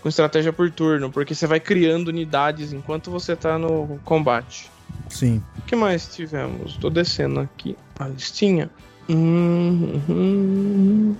[0.01, 4.69] Com estratégia por turno, porque você vai criando unidades enquanto você tá no combate.
[5.09, 5.41] Sim.
[5.59, 6.75] O que mais tivemos?
[6.77, 8.69] Tô descendo aqui a listinha.
[9.07, 11.15] Uhum.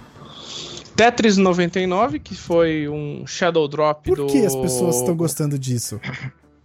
[0.96, 4.28] Tetris 99, que foi um Shadow Drop Por do.
[4.28, 6.00] que as pessoas estão gostando disso?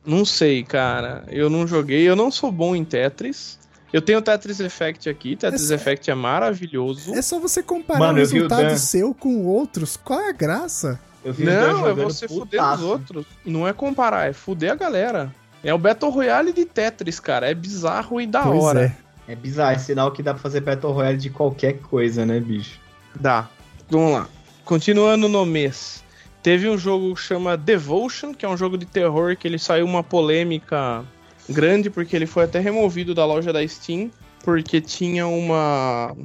[0.05, 1.25] Não sei, cara.
[1.29, 3.59] Eu não joguei, eu não sou bom em Tetris.
[3.93, 7.15] Eu tenho Tetris Effect aqui, Tetris Essa- Effect é maravilhoso.
[7.15, 9.97] É só você comparar Mano, o resultado seu com outros.
[9.97, 11.01] Qual é a graça?
[11.39, 13.27] Não, é você fuder os outros.
[13.45, 15.35] Não é comparar, é fuder a galera.
[15.63, 17.51] É o Battle Royale de Tetris, cara.
[17.51, 18.97] É bizarro e da pois hora.
[19.29, 19.33] é.
[19.33, 22.79] É bizarro, é sinal que dá pra fazer Battle Royale de qualquer coisa, né, bicho?
[23.19, 23.49] Dá.
[23.91, 24.29] Vamos lá.
[24.65, 26.05] Continuando no mês.
[26.43, 29.85] Teve um jogo que chama Devotion, que é um jogo de terror que ele saiu
[29.85, 31.05] uma polêmica
[31.49, 34.11] grande porque ele foi até removido da loja da Steam
[34.47, 36.17] porque tinha uma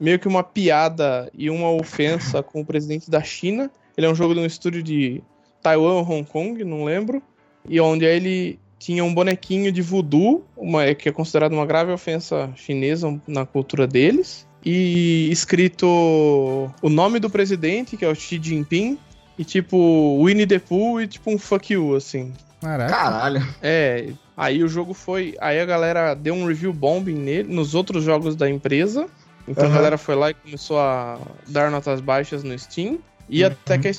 [0.00, 3.70] meio que uma piada e uma ofensa com o presidente da China.
[3.96, 5.22] Ele é um jogo de um estúdio de
[5.62, 7.22] Taiwan ou Hong Kong, não lembro,
[7.68, 12.50] e onde ele tinha um bonequinho de voodoo, uma, que é considerado uma grave ofensa
[12.54, 18.98] chinesa na cultura deles, e escrito o nome do presidente, que é o Xi Jinping,
[19.38, 22.32] e tipo Winnie the Pooh e tipo um fuck you, assim.
[22.60, 22.90] Caraca.
[22.90, 23.46] Caralho.
[23.62, 25.34] É, aí o jogo foi.
[25.40, 29.06] Aí a galera deu um review bombing nele, nos outros jogos da empresa.
[29.46, 29.72] Então Aham.
[29.72, 32.98] a galera foi lá e começou a dar notas baixas no Steam.
[33.28, 33.48] E Uhum.
[33.48, 33.92] até que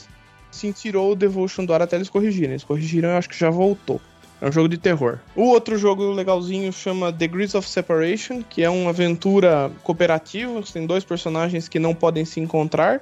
[0.54, 2.52] Steam tirou o Devotion do ar até eles corrigirem.
[2.52, 4.00] Eles corrigiram e eu acho que já voltou.
[4.40, 5.18] É um jogo de terror.
[5.36, 10.54] O outro jogo legalzinho chama Degrees of Separation, que é uma aventura cooperativa.
[10.54, 13.02] Você tem dois personagens que não podem se encontrar.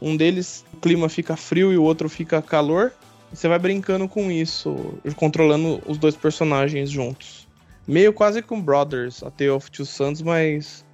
[0.00, 2.92] Um deles, o clima fica frio e o outro fica calor.
[3.32, 7.46] E você vai brincando com isso, controlando os dois personagens juntos.
[7.86, 10.84] Meio quase com Brothers, a Tale of Two Sons, mas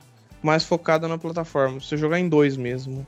[0.42, 1.80] mais focada na plataforma.
[1.80, 3.06] Você jogar em dois mesmo.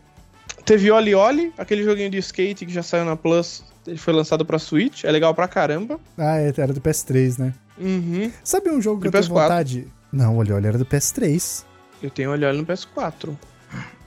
[0.71, 3.65] Teve Oli Oli, aquele joguinho de skate que já saiu na Plus.
[3.85, 5.99] Ele foi lançado pra Switch, é legal pra caramba.
[6.17, 7.55] Ah, é, era do PS3, né?
[7.77, 8.31] Uhum.
[8.45, 9.29] Sabe um jogo que eu tenho PS4.
[9.31, 9.89] vontade?
[10.13, 11.65] Não, olha, olha, era do PS3.
[12.01, 13.37] Eu tenho Oli Oli no PS4.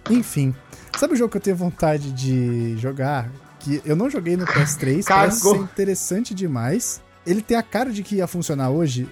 [0.09, 0.55] Enfim.
[0.97, 3.29] Sabe o jogo que eu tenho vontade de jogar?
[3.59, 7.01] Que eu não joguei no PS3, parece ser interessante demais.
[7.27, 9.05] Ele tem a cara de que ia funcionar hoje.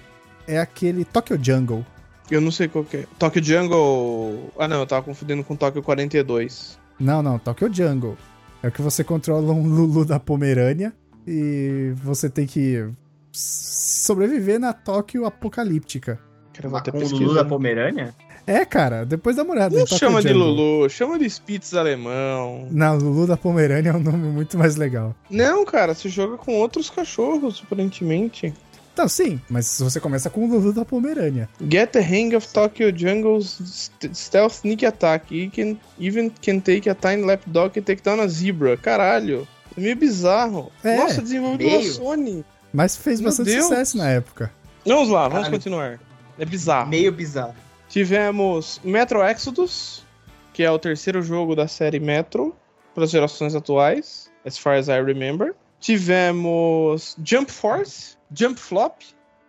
[0.46, 1.84] É aquele Tokyo Jungle.
[2.30, 3.06] Eu não sei qual que é.
[3.18, 4.50] Tokyo Jungle.
[4.58, 6.80] Ah, não, eu tava confundindo com Tokyo 42.
[7.02, 8.16] Não, não, Tokyo Jungle.
[8.62, 10.92] É o que você controla um Lulu da Pomerânia
[11.26, 12.88] e você tem que
[13.32, 16.20] sobreviver na Tóquio apocalíptica.
[16.52, 18.14] Cara, eu vou Mas até com o Lulu da Pomerânia?
[18.46, 20.32] É, cara, depois dá uma olhada Não chama de.
[20.32, 22.68] Lulu, chama de Spitz alemão.
[22.70, 25.14] Não, Lulu da Pomerânia é um nome muito mais legal.
[25.28, 28.52] Não, cara, você joga com outros cachorros, aparentemente.
[28.92, 31.48] Então, sim, mas você começa com o Lulu da Pomerânia.
[31.70, 35.34] Get the hang of Tokyo Jungle's st- stealth sneak attack.
[35.34, 38.76] You can even can take a tiny lapdog and take down a zebra.
[38.76, 39.48] Caralho.
[39.76, 40.70] É meio bizarro.
[40.84, 41.82] É, Nossa, desenvolvido pela.
[41.84, 42.44] Sony.
[42.72, 43.64] Mas fez Meu bastante Deus.
[43.66, 44.52] sucesso na época.
[44.84, 45.52] Vamos lá, vamos Caralho.
[45.52, 46.00] continuar.
[46.38, 46.88] É bizarro.
[46.90, 47.54] Meio bizarro.
[47.88, 50.04] Tivemos Metro Exodus,
[50.52, 52.54] que é o terceiro jogo da série Metro
[52.94, 55.54] para as gerações atuais, as far as I remember.
[55.80, 59.00] Tivemos Jump Force, Jump Flop.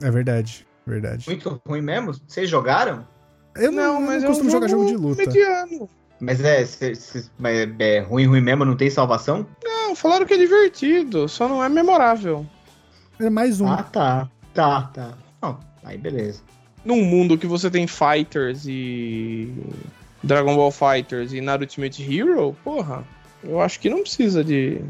[0.02, 1.28] É verdade, verdade.
[1.28, 2.14] Muito ruim mesmo?
[2.28, 3.08] Vocês jogaram?
[3.56, 5.18] Eu não, eu não é um costumo jogar jogo de luta.
[5.26, 5.90] mediano.
[6.20, 9.46] Mas é, cê- cê- mas é, é ruim, ruim mesmo, não tem salvação?
[9.64, 12.46] Não, falaram que é divertido, só não é memorável.
[13.20, 13.68] É mais um.
[13.68, 14.30] Ah, tá.
[14.54, 15.18] Tá, tá.
[15.42, 16.42] Não, aí beleza.
[16.86, 19.54] Num mundo que você tem Fighters e
[20.24, 23.04] Dragon Ball Fighters e Naruto Ultimate Hero, porra,
[23.44, 24.82] eu acho que não precisa de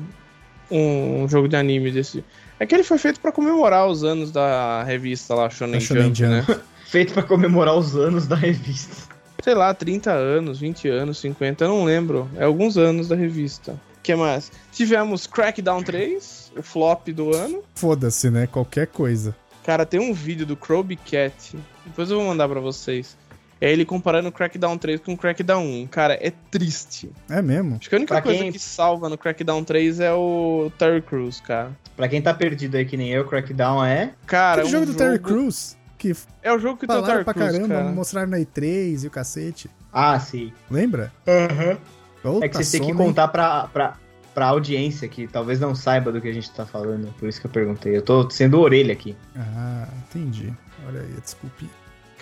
[0.71, 2.23] um jogo de anime desse.
[2.63, 6.21] É que ele foi feito pra comemorar os anos da revista lá, Shonen, Shonen Jump,
[6.29, 6.45] né?
[6.87, 9.13] Feito pra comemorar os anos da revista.
[9.43, 12.29] Sei lá, 30 anos, 20 anos, 50, eu não lembro.
[12.37, 13.73] É alguns anos da revista.
[13.73, 14.49] O que mais?
[14.71, 17.61] Tivemos Crackdown 3, o flop do ano.
[17.75, 18.47] Foda-se, né?
[18.47, 19.35] Qualquer coisa.
[19.65, 21.57] Cara, tem um vídeo do Croby Cat.
[21.85, 23.17] Depois eu vou mandar pra vocês.
[23.63, 25.87] É ele comparando o Crackdown 3 com o Crackdown 1.
[25.87, 27.09] Cara, é triste.
[27.29, 27.77] É mesmo?
[27.79, 31.01] Acho que a única Pra coisa quem- que salva no Crackdown 3 é o Terry
[31.01, 31.71] Crews, cara.
[31.95, 34.13] Pra quem tá perdido aí que nem eu, Crackdown é.
[34.25, 37.23] Cara, é um jogo do Terry Crews, que É o jogo que tem o Terry
[37.23, 37.91] pra Crews, caramba, cara.
[37.91, 39.69] mostraram na E3 e o cacete.
[39.93, 40.51] Ah, sim.
[40.69, 41.13] Lembra?
[41.25, 43.95] É que você tem que contar pra, pra,
[44.33, 47.13] pra audiência que talvez não saiba do que a gente tá falando.
[47.17, 47.95] Por isso que eu perguntei.
[47.95, 49.15] Eu tô sendo orelha aqui.
[49.37, 50.51] Ah, entendi.
[50.85, 51.69] Olha aí, desculpe.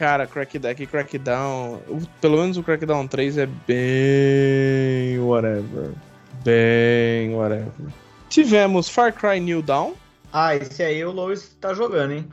[0.01, 1.79] Cara, Crackdown, Crackdown.
[2.19, 5.19] Pelo menos o Crackdown 3 é bem.
[5.19, 5.91] whatever.
[6.43, 7.35] Bem.
[7.35, 7.71] whatever.
[8.27, 9.93] Tivemos Far Cry New Dawn.
[10.33, 12.27] Ah, esse aí o Lois tá jogando, hein?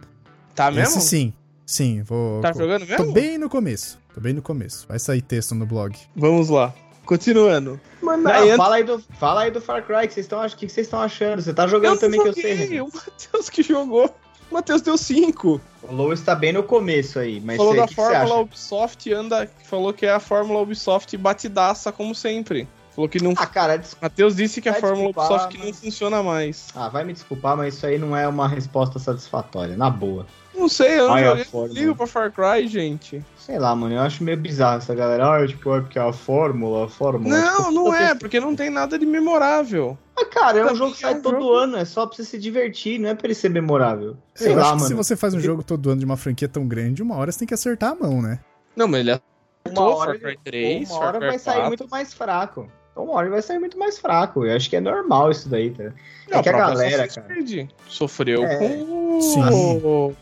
[0.55, 0.97] Tá mesmo?
[0.97, 1.35] Esse sim.
[1.67, 2.41] Sim, vou.
[2.41, 3.13] Tá jogando Tô mesmo?
[3.13, 3.99] bem no começo.
[4.15, 4.87] Tô bem no começo.
[4.89, 5.95] Vai sair texto no blog.
[6.17, 6.73] Vamos lá.
[7.05, 7.79] Continuando.
[8.01, 10.55] Mano, Não, aí fala, aí do, fala aí do Far Cry, que vocês estão ach-
[10.57, 11.43] que vocês estão achando?
[11.43, 12.81] Você tá jogando não também, que eu joguei, sei.
[12.81, 14.15] O Matheus que jogou.
[14.51, 15.61] O Matheus deu 5.
[15.83, 18.43] O Lois tá bem no começo aí, mas Falou sei, da que, que fórmula acha?
[18.43, 19.51] Ubisoft anda.
[19.65, 22.67] Falou que é a fórmula Ubisoft batidaça, como sempre.
[22.99, 23.33] Falou que não.
[23.37, 26.21] Ah, cara, des- Matheus disse que a vai fórmula desculpar, Ubisoft que não mas- funciona
[26.21, 26.67] mais.
[26.75, 30.27] ah, vai me desculpar, mas isso aí não é uma resposta satisfatória, na boa.
[30.53, 31.79] Não sei, eu não Ai, a fórmula.
[31.79, 33.25] ligo pra Far Cry, gente.
[33.39, 35.33] Sei lá, mano, eu acho meio bizarro essa galera.
[35.33, 37.39] Ah, tipo, é porque a fórmula, a fórmula.
[37.41, 39.97] Não, tipo, não é, porque não tem nada de memorável.
[40.17, 42.17] Ah, cara, é um jogo que é sai um todo jogo- ano, é só pra
[42.17, 44.17] você se divertir, não é pra ele ser memorável.
[44.35, 44.89] Sei eu lá, acho que mano.
[44.89, 47.39] se você faz um jogo todo ano de uma franquia tão grande, uma hora você
[47.39, 48.41] tem que acertar a mão, né?
[48.75, 49.21] Não, mas ele é
[49.71, 51.69] Uma hora, Far Cry 3, uma hora Far Cry vai sair 4.
[51.69, 52.69] muito mais fraco.
[53.03, 54.45] Uma hora ele vai sair muito mais fraco.
[54.45, 55.85] Eu acho que é normal isso daí, tá?
[56.31, 57.27] Não, É que a o galera, cara.
[57.87, 58.57] Sofreu É.
[58.57, 59.41] com Sim.
[59.83, 60.13] o-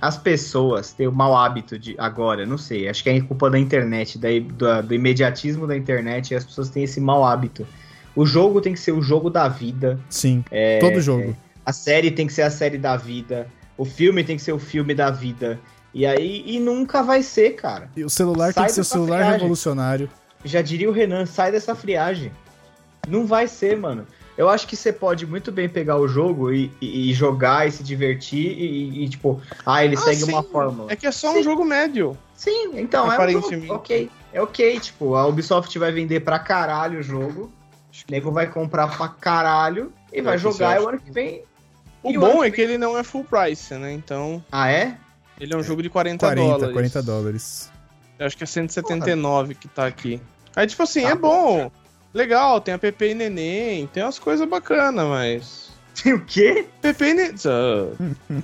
[0.00, 1.94] As pessoas têm o mau hábito de.
[1.98, 6.30] Agora, não sei, acho que é culpa da internet, daí, do, do imediatismo da internet,
[6.30, 7.66] e as pessoas têm esse mau hábito.
[8.14, 11.36] O jogo tem que ser o jogo da vida, Sim, É, todo jogo.
[11.64, 14.58] a série tem que ser a série da vida, o filme tem que ser o
[14.58, 15.58] filme da vida.
[15.92, 17.90] E aí, e nunca vai ser, cara.
[17.96, 20.08] E o celular tem Sai que ser o celular revolucionário.
[20.46, 22.32] Já diria o Renan, sai dessa friagem.
[23.08, 24.06] Não vai ser, mano.
[24.36, 27.72] Eu acho que você pode muito bem pegar o jogo e, e- e jogar e
[27.72, 30.32] se divertir e, e, tipo, ah, ele Ah, segue sim.
[30.32, 30.92] uma fórmula.
[30.92, 31.40] É que é só Sim.
[31.40, 32.16] um jogo médio.
[32.34, 34.10] Sim, então é um jogo, ok.
[34.32, 37.50] É ok, tipo, a Ubisoft vai vender pra caralho o jogo,
[38.08, 41.10] o nego vai comprar pra caralho e vai que você jogar e o ano que
[41.10, 41.42] vem.
[42.02, 43.90] O E bom é que ele não é full price, né?
[43.92, 44.98] Então, Ah, é?
[45.40, 46.72] ele é um jogo de 40, 40, dólares.
[46.74, 47.72] 40 dólares.
[48.18, 50.20] Eu acho que é 179 que tá aqui.
[50.56, 51.70] Aí, tipo assim, Tá é bom.
[52.14, 55.66] Legal, tem a PP e Neném, tem umas coisas bacanas, mas.
[56.02, 56.66] Tem o quê?
[56.80, 57.34] PP e Neném.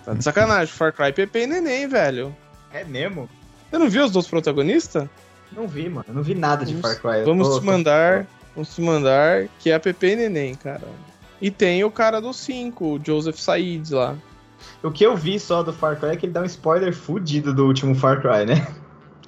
[0.04, 2.36] Tá de sacanagem, Far Cry, PP e Neném, velho.
[2.72, 3.28] É mesmo?
[3.70, 5.08] Você não viu os dois protagonistas?
[5.50, 6.04] Não vi, mano.
[6.08, 7.20] Não vi nada de Vamos- Far Cry.
[7.20, 8.26] Eu Vamos tô- te tô- mandar.
[8.54, 10.82] Vamos te mandar, que é a PP e Neném, cara.
[11.40, 14.14] E tem o cara do 5, o Joseph Said lá.
[14.82, 17.52] O que eu vi só do Far Cry é que ele dá um spoiler fudido
[17.54, 18.66] do último Far Cry, né?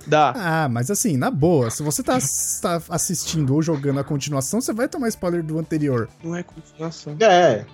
[0.07, 0.33] Dá.
[0.37, 2.19] Ah, mas assim, na boa, se você tá,
[2.63, 6.09] tá assistindo ou jogando a continuação, você vai tomar spoiler do anterior.
[6.23, 7.17] Não é continuação.
[7.21, 7.65] É.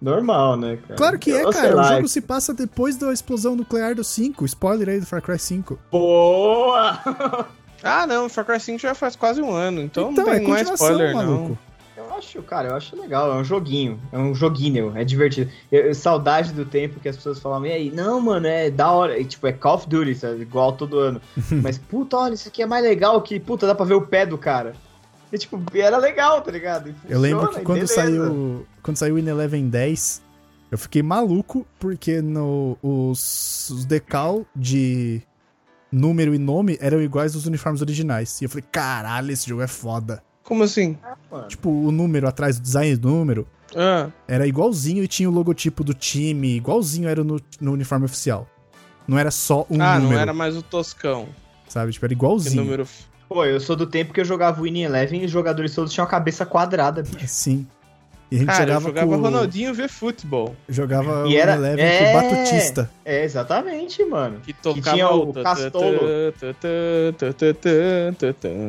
[0.00, 0.94] Normal, né, cara?
[0.96, 1.72] Claro que é, Eu cara.
[1.74, 4.44] O lá, jogo se passa depois da explosão nuclear do 5.
[4.46, 5.78] Spoiler aí do Far Cry 5.
[5.90, 6.98] Boa!
[7.84, 10.48] Ah, não, Far Cry 5 já faz quase um ano, então, Então, não é tem
[10.48, 11.48] mais continuação, spoiler, maluco.
[11.48, 11.58] não.
[12.22, 13.32] Eu acho, cara, eu acho legal.
[13.32, 14.00] É um joguinho.
[14.12, 15.50] É um joguinho, é divertido.
[15.70, 18.90] Eu, eu- saudade do tempo que as pessoas falavam, e aí, não, mano, é da
[18.90, 19.18] hora.
[19.18, 20.42] E, tipo, é Call of Duty, sabe?
[20.42, 21.20] Igual todo ano.
[21.62, 24.24] Mas, puta, olha, isso aqui é mais legal que, puta, dá pra ver o pé
[24.24, 24.74] do cara.
[25.32, 26.90] E, tipo, era legal, tá ligado?
[26.90, 27.94] E Eu lembro funciona, que quando beleza.
[27.94, 30.22] saiu, quando saiu o In Eleven 10,
[30.70, 35.22] eu fiquei maluco porque no, os, os decal de
[35.90, 38.40] número e nome eram iguais dos uniformes originais.
[38.40, 40.22] E eu falei, caralho, esse jogo é foda.
[40.44, 40.96] Como assim?
[41.48, 45.82] Tipo, o número atrás, o design do número, Ah, era igualzinho e tinha o logotipo
[45.84, 48.46] do time, igualzinho era no, no uniforme oficial.
[49.06, 51.28] Não era só um ah número, não era mais o Toscão.
[51.68, 51.92] sabe?
[51.92, 52.64] Tipo, era Que igualzinho.
[52.64, 52.86] número.
[53.28, 55.92] Pô, eu sou do tempo que eu jogava o Winning Eleven e os jogadores todos
[55.92, 57.26] tinham a cabeça quadrada, bicho.
[57.26, 57.66] Sim.
[58.32, 59.22] E a gente Cara, eu jogava, jogava com...
[59.22, 60.56] Ronaldinho ver futebol.
[60.66, 61.98] Jogava E o era- Eleven é.
[61.98, 62.90] com o Batutista.
[63.04, 64.40] É, exatamente, mano.
[64.42, 65.98] Que tocava tinha o tã, Castolo.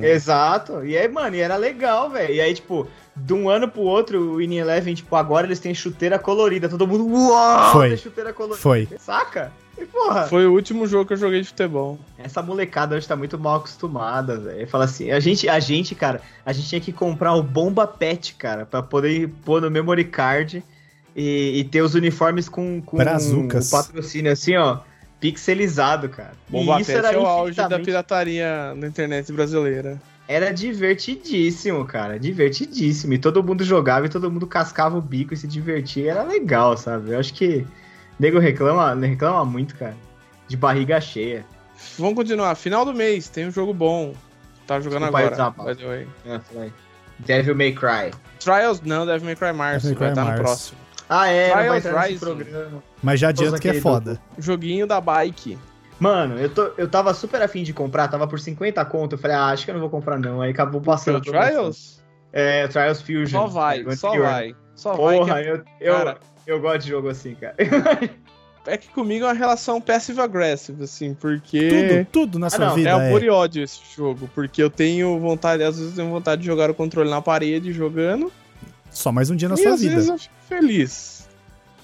[0.03, 0.84] Exato.
[0.86, 2.34] E aí, mano, e era legal, velho.
[2.34, 2.86] E aí, tipo,
[3.16, 6.68] de um ano pro outro, o Winning Eleven, tipo, agora eles têm chuteira colorida.
[6.68, 7.88] Todo mundo, uau, Foi.
[7.89, 8.59] tem chuteira colorida.
[8.61, 8.88] Foi.
[8.99, 9.49] Saca?
[9.78, 11.99] E, porra, Foi o último jogo que eu joguei de futebol.
[12.17, 14.67] essa molecada hoje tá muito mal acostumada, velho.
[14.67, 18.36] Fala assim, a gente, a gente, cara, a gente tinha que comprar o Bomba Pet,
[18.36, 20.63] cara, pra poder pôr no memory card
[21.15, 23.67] e, e ter os uniformes com, com Brazucas.
[23.67, 24.80] o patrocínio assim, ó,
[25.19, 26.34] pixelizado, cara.
[26.47, 29.99] Bomba e isso Pet era é o auge da infinitamente- pirataria na internet brasileira.
[30.28, 32.17] Era divertidíssimo, cara.
[32.19, 33.13] Divertidíssimo.
[33.13, 36.11] E todo mundo jogava e todo mundo cascava o bico e se divertia.
[36.11, 37.11] Era legal, sabe?
[37.11, 37.65] Eu acho que.
[38.20, 39.95] Nego reclama, reclama muito, cara.
[40.47, 41.45] De barriga cheia.
[41.97, 42.55] Vamos continuar.
[42.55, 44.14] Final do mês, tem um jogo bom.
[44.68, 45.74] Tá jogando Desculpa agora.
[45.74, 46.74] By the way.
[47.20, 48.11] Devil May Cry.
[48.39, 50.43] Trials, não, Devil May Cry Março, Devil May vai Cry estar no Março.
[50.43, 50.78] próximo.
[51.09, 52.26] Ah, é, não vai Trials entrar nesse Rising.
[52.26, 52.84] programa.
[53.01, 54.22] Mas já adianto Todos que é foda.
[54.38, 55.57] Joguinho da bike.
[55.99, 59.14] Mano, eu, tô, eu tava super afim de comprar, tava por 50 conto.
[59.16, 60.41] Eu falei, ah, acho que eu não vou comprar, não.
[60.41, 61.22] Aí acabou passando.
[61.22, 62.02] Trials?
[62.34, 63.27] É, Trials Fusion.
[63.41, 64.27] Só vai, É, o só anterior.
[64.27, 64.55] vai.
[64.75, 65.17] Só vai.
[65.17, 66.17] Porra, que é- eu, eu, Cara.
[66.47, 67.55] eu gosto de jogo assim, cara.
[68.65, 71.69] é, que comigo é uma relação passive-aggressive, assim, porque.
[71.69, 72.95] Tudo, tudo na sua não, vida É é.
[73.07, 76.47] amor e ódio esse jogo, porque eu tenho vontade, às vezes eu tenho vontade de
[76.47, 78.31] jogar o controle na parede jogando,
[78.89, 80.13] Só mais um dia na e sua às vezes vida.
[80.15, 81.13] eu fico feliz.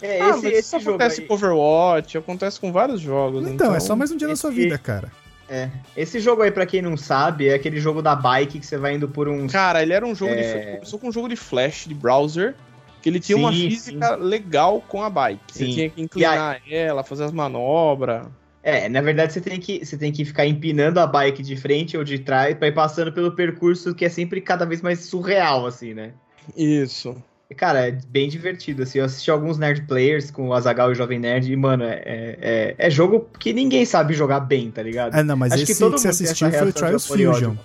[0.02, 3.42] É, ah, esse, mas esse isso jogo acontece aí, com Overwatch, acontece com vários jogos.
[3.44, 5.12] Então, Então, é só mais um dia na sua esse- vida, cara.
[5.50, 5.70] É.
[5.98, 8.96] Esse jogo aí, pra quem não sabe, é aquele jogo da bike que você vai
[8.96, 9.52] indo por uns.
[9.52, 10.36] Cara, ele era um jogo É.
[10.42, 10.72] de.
[10.76, 12.56] Começou com um jogo de flash, de browser,
[13.02, 15.42] que ele tinha uma Sim, física legal com a bike.
[15.48, 15.74] Você Sim.
[15.74, 18.28] tinha que inclinar ela, fazer as manobras.
[18.62, 21.98] É, na verdade você tem, que, você tem que ficar empinando a bike de frente
[21.98, 25.66] ou de trás pra ir passando pelo percurso que é sempre cada vez mais surreal,
[25.66, 26.12] assim, né?
[26.56, 27.16] Isso.
[27.50, 30.92] E, Cara, é bem divertido, assim, eu assisti alguns Nerd Players com o Azagal e
[30.92, 34.84] o Jovem Nerd e, mano, é, é, é jogo que ninguém sabe jogar bem, tá
[34.84, 35.16] ligado?
[35.16, 37.56] Ah, não, mas Acho esse que, todo você mundo tem assistiu foi o Trials Fusion.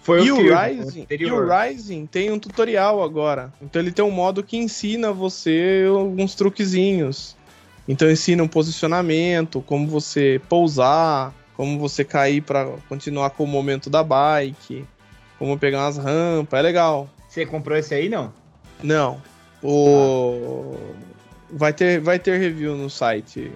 [0.00, 3.52] Foi E o, Fusion, Rising, e o Rising tem um tutorial agora.
[3.60, 7.36] Então ele tem um modo que ensina você alguns truquezinhos.
[7.86, 13.90] Então ensina um posicionamento, como você pousar, como você cair pra continuar com o momento
[13.90, 14.86] da bike,
[15.38, 17.10] como pegar umas rampas, é legal.
[17.28, 18.32] Você comprou esse aí, não?
[18.82, 19.20] Não.
[19.62, 20.76] O.
[21.50, 23.50] Vai ter, vai ter review no site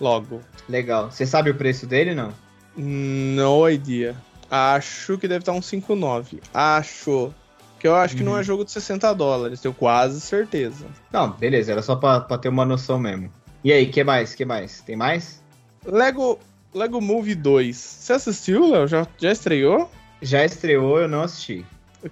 [0.00, 0.40] logo.
[0.68, 1.10] Legal.
[1.10, 2.32] Você sabe o preço dele, não?
[2.76, 4.14] No idea.
[4.50, 6.40] Acho que deve estar um 5,9.
[6.52, 7.32] Acho.
[7.78, 10.84] Que eu acho que não é jogo de 60 dólares, tenho quase certeza.
[11.12, 13.32] Não, beleza, era só pra, pra ter uma noção mesmo.
[13.62, 14.34] E aí, que mais?
[14.34, 14.80] Que mais?
[14.80, 15.40] Tem mais?
[15.86, 16.40] Lego,
[16.74, 17.76] Lego Movie 2.
[17.76, 18.88] Você assistiu, Léo?
[18.88, 19.88] Já, já estreou?
[20.20, 21.64] Já estreou, eu não assisti.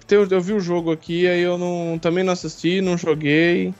[0.09, 3.73] Eu, eu vi o jogo aqui, aí eu não, também não assisti, não joguei.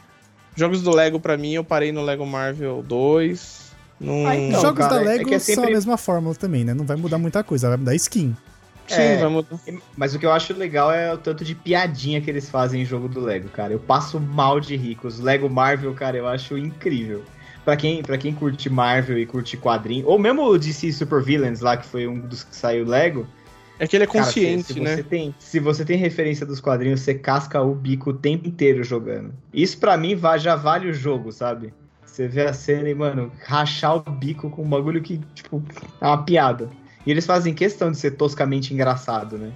[0.55, 3.67] Jogos do Lego pra mim, eu parei no Lego Marvel 2.
[3.99, 4.25] Não...
[4.27, 6.63] Ah, então, Jogos cara, da é Lego que é são sempre- a mesma fórmula também,
[6.63, 6.73] né?
[6.73, 8.35] Não vai mudar muita coisa, vai mudar skin.
[8.87, 9.17] Sim, É.
[9.17, 9.59] vai mudar.
[9.97, 12.85] Mas o que eu acho legal é o tanto de piadinha que eles fazem em
[12.85, 13.73] jogo do Lego, cara.
[13.73, 15.19] Eu passo mal de ricos.
[15.19, 17.23] Lego Marvel, cara, eu acho incrível.
[17.65, 21.59] Pra quem, pra quem curte Marvel e curte quadrinho, ou mesmo o DC Super Villains
[21.59, 23.27] lá, que foi um dos que saiu Lego.
[23.79, 24.95] É que ele é cara, consciente, se, se né?
[24.95, 28.83] Você tem, se você tem referência dos quadrinhos, você casca o bico o tempo inteiro
[28.83, 29.33] jogando.
[29.53, 31.73] Isso pra mim já vale o jogo, sabe?
[32.05, 35.63] Você vê a cena e, mano, rachar o bico com um bagulho que, tipo,
[36.01, 36.69] é uma piada.
[37.05, 39.51] E eles fazem questão de ser toscamente engraçado, né?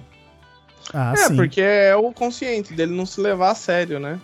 [0.94, 1.36] Ah, É, sim.
[1.36, 4.20] porque é o consciente dele não se levar a sério, né?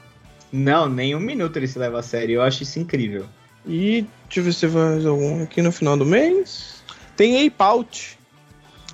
[0.53, 2.36] Não, nem um minuto ele se leva a sério.
[2.36, 3.26] Eu acho isso incrível.
[3.66, 6.82] E deixa eu ver se vai mais algum aqui no final do mês.
[7.16, 8.17] Tem Ape Out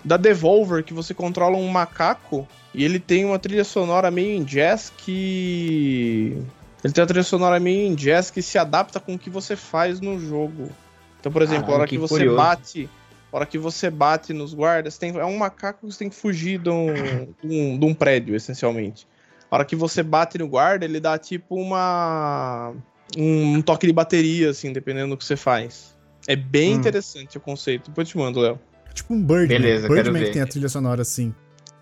[0.05, 4.45] da Devolver, que você controla um macaco e ele tem uma trilha sonora meio em
[4.45, 6.37] jazz que.
[6.83, 9.57] Ele tem uma trilha sonora meio em jazz que se adapta com o que você
[9.57, 10.69] faz no jogo.
[11.19, 12.37] Então, por exemplo, Caralho, a hora que, que você curioso.
[12.37, 12.91] bate.
[13.33, 16.15] A hora que você bate nos guardas, tem, é um macaco que você tem que
[16.15, 19.09] fugir de um, de um, de um prédio, essencialmente.
[19.51, 22.73] A hora que você bate no guarda, ele dá tipo uma.
[23.17, 25.97] Um, um toque de bateria, assim, dependendo do que você faz.
[26.29, 26.77] É bem Hum.
[26.77, 27.89] interessante o conceito.
[27.91, 28.59] Depois eu te mando, Léo.
[28.95, 29.49] Tipo um Birdman.
[29.61, 31.35] Beleza, Birdman que tem a trilha sonora assim.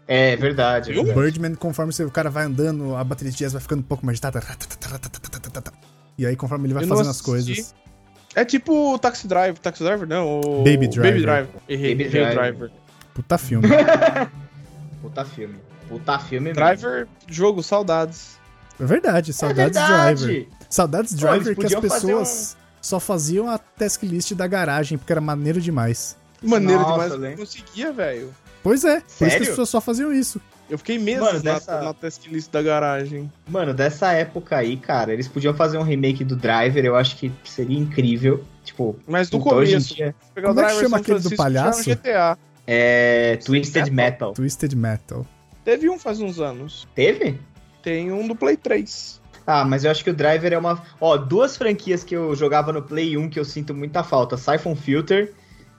[0.08, 0.90] É verdade.
[0.90, 0.94] é?
[0.94, 1.20] O verdade.
[1.20, 4.16] Birdman, conforme o cara vai andando, a bateria de jazz vai ficando um pouco mais
[4.16, 4.42] agitada.
[6.18, 7.74] E aí, conforme ele vai Eu fazendo as coisas.
[8.34, 9.58] É tipo o Taxi Driver.
[9.58, 10.08] Taxi Driver?
[10.08, 10.58] Não, o.
[10.64, 11.12] Baby Driver.
[11.12, 11.48] Baby Driver.
[11.68, 12.34] Errei, Baby Driver.
[12.34, 12.70] Driver.
[13.14, 13.68] Puta filme.
[15.02, 15.56] Puta filme.
[15.88, 16.54] Puta filme mesmo.
[16.54, 18.38] Driver, jogo, saudades.
[18.80, 20.24] É verdade, saudades é verdade.
[20.24, 20.48] Driver.
[20.68, 25.12] Saudades Pô, Driver eles que as pessoas só faziam a task list da garagem, porque
[25.12, 26.16] era maneiro demais.
[26.42, 27.32] Maneiro Nossa, demais.
[27.32, 28.34] Eu conseguia, velho.
[28.62, 29.42] Pois é, por isso que Sério?
[29.42, 30.40] as pessoas só faziam isso.
[30.70, 31.94] Eu fiquei meses Mano, na, dessa- na
[32.50, 33.30] da garagem.
[33.48, 37.30] Mano, dessa época aí, cara, eles podiam fazer um remake do Driver, eu acho que
[37.44, 38.42] seria incrível.
[38.64, 39.94] Tipo, Mas do então, começo.
[39.94, 41.82] dia, Pegar Como é que Driver chama São aquele do Francisco, palhaço?
[41.82, 42.38] já no GTA.
[42.66, 44.32] é Twisted Metal.
[44.32, 45.26] Twisted Metal.
[45.64, 46.86] Teve um faz uns anos.
[46.94, 47.38] Teve?
[47.82, 49.20] Tem um do Play 3.
[49.46, 50.80] Ah, mas eu acho que o Driver é uma.
[51.00, 54.76] Ó, duas franquias que eu jogava no Play 1 que eu sinto muita falta: Siphon
[54.76, 55.32] Filter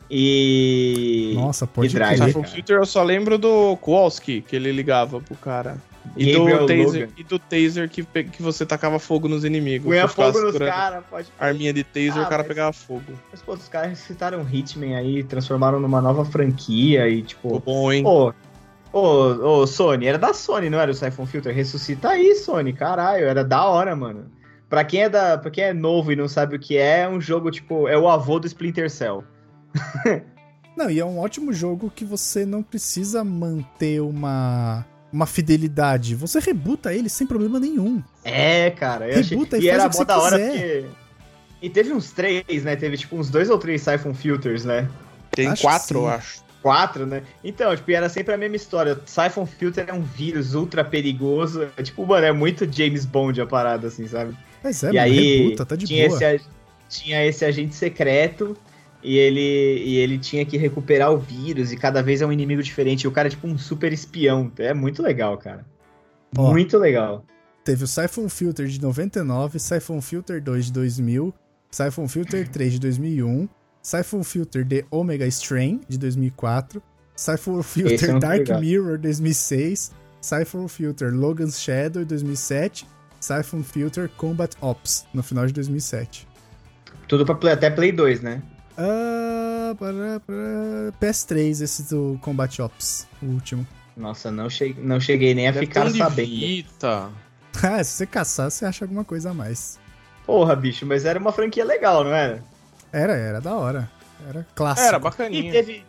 [0.09, 1.33] e.
[1.35, 2.15] Nossa, pode e Driver.
[2.17, 2.27] crer.
[2.27, 2.53] Siphon cara.
[2.53, 5.77] Filter eu só lembro do Kowalski, que ele ligava pro cara.
[6.17, 9.89] E do, taser, e do taser que, que você tacava fogo nos inimigos.
[9.91, 11.27] Ficava fogo nos caras, pode.
[11.39, 13.13] Arminha de taser, Ah, o cara mas- pegava fogo.
[13.31, 17.55] Mas, pô, os caras citaram Hitman aí, transformaram numa nova franquia e, tipo.
[17.55, 18.03] Ficou bom, hein?
[18.05, 18.33] Ô,
[18.91, 21.55] ô, ô, Sony, era da Sony, não era o Siphon Filter?
[21.55, 24.25] Ressuscita aí, Sony, caralho, era da hora, mano.
[24.69, 27.09] Pra quem é, da, pra quem é novo e não sabe o que é, é
[27.09, 29.23] um jogo, tipo, é o avô do Splinter Cell.
[30.75, 36.15] Não, e é um ótimo jogo que você não precisa manter uma, uma fidelidade.
[36.15, 38.01] Você rebuta ele sem problema nenhum.
[38.23, 39.37] É, cara, eu achei...
[39.37, 40.81] Rebuta e E faz era o que mó você da hora quiser.
[40.81, 41.03] porque...
[41.61, 42.75] E teve uns três, né?
[42.75, 44.89] Teve, tipo, uns dois ou três Siphon Filters, né?
[45.31, 46.43] Tem acho quatro, eu acho.
[46.61, 47.23] Quatro, né?
[47.43, 48.99] Então, tipo, era sempre a mesma história.
[49.05, 51.67] Siphon Filter é um vírus ultra perigoso.
[51.77, 54.35] É, tipo, mano, é muito James Bond a parada, assim, sabe?
[54.61, 56.33] Mas é, e mano, aí rebuta, tá de tinha, boa.
[56.33, 56.45] esse,
[56.89, 58.57] tinha esse agente secreto
[59.03, 62.63] e ele, e ele tinha que recuperar o vírus e cada vez é um inimigo
[62.63, 63.03] diferente.
[63.03, 64.51] E o cara é tipo um super espião.
[64.57, 65.65] É muito legal, cara.
[66.37, 66.51] Ó.
[66.51, 67.25] Muito legal.
[67.63, 71.33] Teve o Siphon Filter de 99, Siphon Filter 2 de 2000,
[71.71, 73.47] Siphon Filter 3 de 2001,
[73.81, 76.83] Siphon Filter The Omega Strain de 2004,
[77.15, 78.59] Siphon eu Filter tô Dark ligado.
[78.59, 82.85] Mirror 2006, Siphon Filter Logan's Shadow 2007,
[83.19, 86.27] Siphon Filter Combat Ops no final de 2007.
[87.07, 88.41] Tudo pra play, até Play 2, né?
[88.77, 93.65] Ah, para, para, PS3 esse do Combat Ops, o último.
[93.95, 96.29] Nossa, não cheguei, não cheguei nem a Deve ficar um de sabendo.
[96.29, 97.09] Vita.
[97.61, 99.79] Ah, se você caçar, você acha alguma coisa a mais.
[100.25, 102.43] Porra, bicho, mas era uma franquia legal, não era?
[102.91, 103.91] Era, era da hora.
[104.27, 104.87] Era clássico.
[104.87, 105.51] Era E bacaninha.
[105.51, 105.85] teve.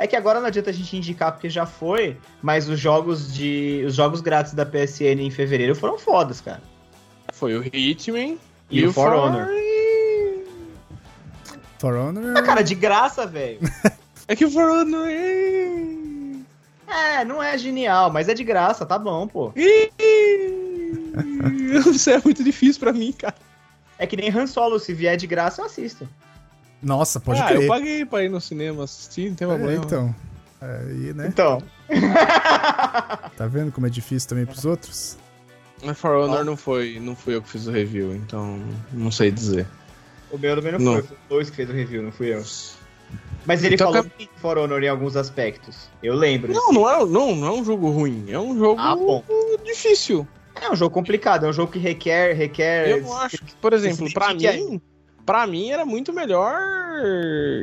[0.00, 3.84] É que agora não adianta a gente indicar porque já foi, mas os jogos de.
[3.86, 6.60] Os jogos grátis da PSN em fevereiro foram fodas, cara.
[7.32, 8.36] Foi o Hitman
[8.68, 9.46] E, o For Honor.
[11.78, 12.36] For Honor.
[12.36, 13.60] Ah, cara, de graça, velho.
[14.28, 15.06] É que o For Honor.
[16.88, 19.52] É, não é genial, mas é de graça, tá bom, pô.
[21.94, 23.36] Isso é muito difícil pra mim, cara.
[23.96, 26.08] É que nem Han Solo, se vier de graça, eu assisto.
[26.82, 27.62] Nossa, pode ah, crer.
[27.62, 29.84] eu paguei pra ir no cinema assistir, não tem É, problema.
[29.84, 30.14] então.
[30.60, 31.28] Aí, né?
[31.28, 31.62] Então.
[33.36, 35.16] Tá vendo como é difícil também pros outros?
[35.84, 38.58] Mas For Honor não foi, não fui eu que fiz o review, então
[38.92, 39.66] não sei dizer.
[40.30, 40.92] O meu também não, Não.
[40.94, 42.42] foi, foi o dois que fez o review, não fui eu.
[43.46, 45.88] Mas ele Então, falou que For Honor em alguns aspectos.
[46.02, 46.52] Eu lembro.
[46.52, 48.96] Não, não é, não, não é um jogo ruim, é um jogo Ah,
[49.64, 50.26] difícil.
[50.60, 52.34] É um jogo complicado, é um jogo que requer.
[52.34, 54.08] requer Eu não acho que, por exemplo,
[54.42, 54.80] é- mim,
[55.24, 56.58] pra mim era muito melhor.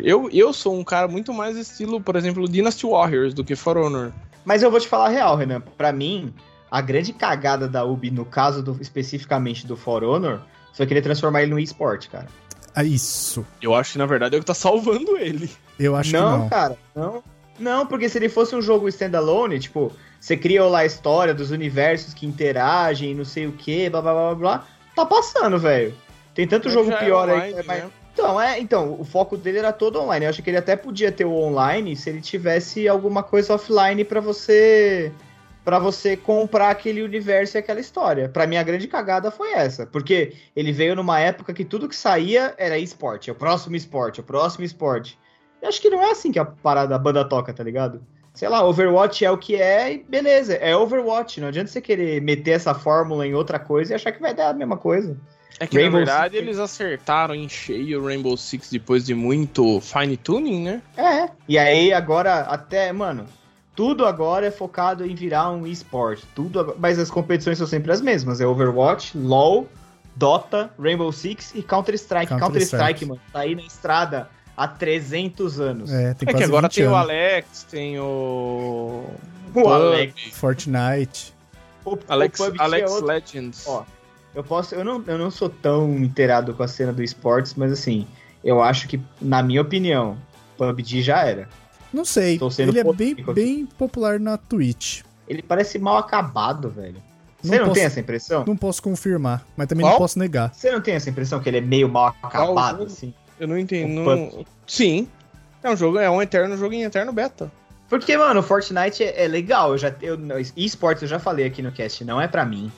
[0.04, 3.78] Eu, eu sou um cara muito mais estilo, por exemplo, Dynasty Warriors do que For
[3.78, 4.14] Honor.
[4.46, 5.62] Mas eu vou te falar a real, Renan.
[5.78, 6.34] Pra mim,
[6.70, 10.42] a grande cagada da Ubi, no caso do, especificamente do For Honor,
[10.74, 12.28] foi querer transformar ele no eSport, cara.
[12.76, 13.46] Ah, isso.
[13.62, 15.50] Eu acho que na verdade é o que tá salvando ele.
[15.80, 16.50] Eu acho não, que não.
[16.50, 17.24] cara, não.
[17.60, 21.52] Não, porque se ele fosse um jogo standalone, tipo, você cria lá a história dos
[21.52, 25.94] universos que interagem, não sei o que, blá blá blá blá, blá, tá passando, velho.
[26.34, 27.36] Tem tanto jogo Já é pior aí.
[27.36, 27.90] online, que é mais- né?
[28.14, 30.26] Então, é, então, o foco dele era todo online.
[30.26, 34.04] Eu acho que ele até podia ter o online se ele tivesse alguma coisa offline
[34.04, 35.12] pra você
[35.64, 38.28] para você comprar aquele universo e aquela história.
[38.30, 41.96] Pra mim a grande cagada foi essa, porque ele veio numa época que tudo que
[41.96, 45.18] saía era esporte, é o próximo esporte, é o próximo esporte.
[45.62, 48.04] Eu acho que não é assim que a parada a banda toca, tá ligado?
[48.34, 51.40] Sei lá, Overwatch é o que é e beleza, é Overwatch.
[51.40, 54.50] Não adianta você querer meter essa fórmula em outra coisa e achar que vai dar
[54.50, 55.16] a mesma coisa.
[55.60, 59.14] É que Rainbow na verdade Six- eles acertaram em cheio o Rainbow Six depois de
[59.14, 60.82] muito fine tuning, né?
[60.98, 61.30] É.
[61.48, 63.28] E aí agora até, mano,
[63.76, 66.26] tudo agora é focado em virar um esporte.
[66.36, 68.40] Tudo, agora- mas as competições são sempre as mesmas.
[68.42, 69.68] É Overwatch, LoL,
[70.16, 72.28] Dota, Rainbow Six e Counter Strike.
[72.28, 73.06] Counter Counter Strike, Strike.
[73.08, 75.92] mano, tá aí na estrada há 300 anos.
[75.92, 77.00] É, tem É que agora 20 tem o anos.
[77.10, 79.04] Alex, tem o.
[79.50, 80.14] O Pub, Alex.
[80.34, 81.34] Fortnite.
[81.86, 83.68] O, Alex, o PUBG Alex é Legends.
[83.68, 83.84] Ó,
[84.34, 87.72] eu posso, eu não, eu não sou tão inteirado com a cena do esportes, mas
[87.72, 88.08] assim,
[88.44, 90.18] eu acho que, na minha opinião,
[90.58, 91.50] PUBG já era.
[91.94, 92.40] Não sei.
[92.58, 95.02] Ele é bem, bem popular na Twitch.
[95.28, 96.96] Ele parece mal acabado, velho.
[97.44, 98.44] Não Você não, posso- tem essa impressão?
[98.48, 99.94] Não posso confirmar, mas também Qual?
[99.94, 100.54] não posso negar.
[100.54, 103.14] Você não tem essa impressão que ele é meio mal acabado, assim?
[103.40, 104.02] Eu não entendo.
[104.02, 105.08] Não- Sim.
[105.62, 107.52] É um jogo, é um eterno jogo em eterno beta.
[107.90, 109.72] Porque, mano, o Fortnite é, é legal.
[109.74, 110.18] Eu já, eu,
[110.58, 112.72] esportes eu já falei aqui no cast, não é pra mim.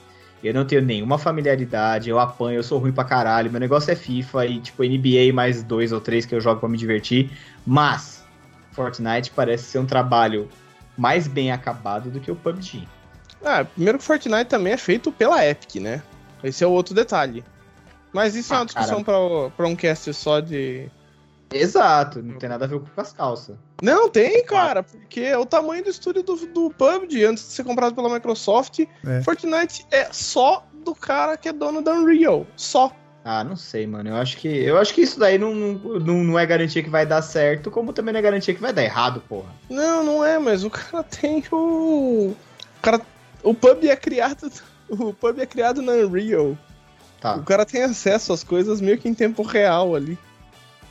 [0.44, 3.50] Eu não tenho nenhuma familiaridade, eu apanho, eu sou ruim pra caralho.
[3.50, 6.68] Meu negócio é FIFA e, tipo, NBA mais dois ou três que eu jogo pra
[6.68, 7.30] me divertir.
[7.66, 8.15] Mas,
[8.76, 10.48] Fortnite parece ser um trabalho
[10.96, 12.86] mais bem acabado do que o PUBG.
[13.42, 16.02] Ah, primeiro que Fortnite também é feito pela Epic, né?
[16.44, 17.42] Esse é o outro detalhe.
[18.12, 19.14] Mas isso é Ah, uma discussão pra,
[19.56, 20.88] pra um cast só de.
[21.52, 23.56] Exato, não tem nada a ver com as calças.
[23.80, 27.64] Não, tem, cara, porque é o tamanho do estúdio do, do PUBG antes de ser
[27.64, 28.80] comprado pela Microsoft.
[29.06, 29.22] É.
[29.22, 32.46] Fortnite é só do cara que é dono da Unreal.
[32.56, 32.92] Só.
[33.28, 34.10] Ah, não sei, mano.
[34.10, 37.04] Eu acho que, eu acho que isso daí não, não, não, é garantia que vai
[37.04, 39.48] dar certo, como também não é garantia que vai dar errado, porra.
[39.68, 42.28] Não, não é, mas o cara tem o.
[42.28, 42.36] O
[42.80, 43.00] cara.
[43.42, 44.48] O pub é criado.
[44.88, 46.56] O pub é criado na Unreal.
[47.20, 47.34] Tá.
[47.34, 50.16] O cara tem acesso às coisas meio que em tempo real ali.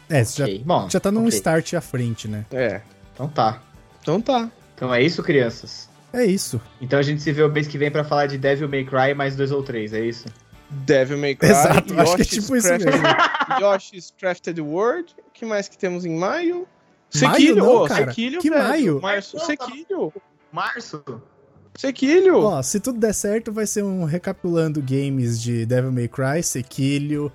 [0.09, 1.29] É, você já, Ok, Bom, já tá num ok.
[1.29, 2.45] start à frente, né?
[2.51, 2.81] É.
[3.13, 3.61] Então tá.
[4.01, 4.51] Então tá.
[4.75, 5.87] Então é isso, crianças.
[6.11, 6.59] É isso.
[6.81, 9.13] Então a gente se vê o mês que vem pra falar de Devil May Cry
[9.15, 10.25] mais dois ou três, é isso?
[10.69, 11.49] Devil May Cry.
[11.49, 13.07] Exato, acho que é Yoshi's tipo isso Crafted- mesmo.
[13.61, 15.15] Yoshi's Crafted World.
[15.27, 16.67] O que mais que temos em maio?
[17.21, 18.07] Maio Sequilho, não, ô, cara.
[18.07, 18.63] Sequilho, Que velho.
[18.63, 19.01] maio?
[19.01, 20.13] Março, Não, tá- Sequilho.
[20.51, 21.03] Março?
[21.77, 22.39] Sequilho.
[22.39, 27.31] Ó, se tudo der certo, vai ser um recapitulando games de Devil May Cry, Sekilho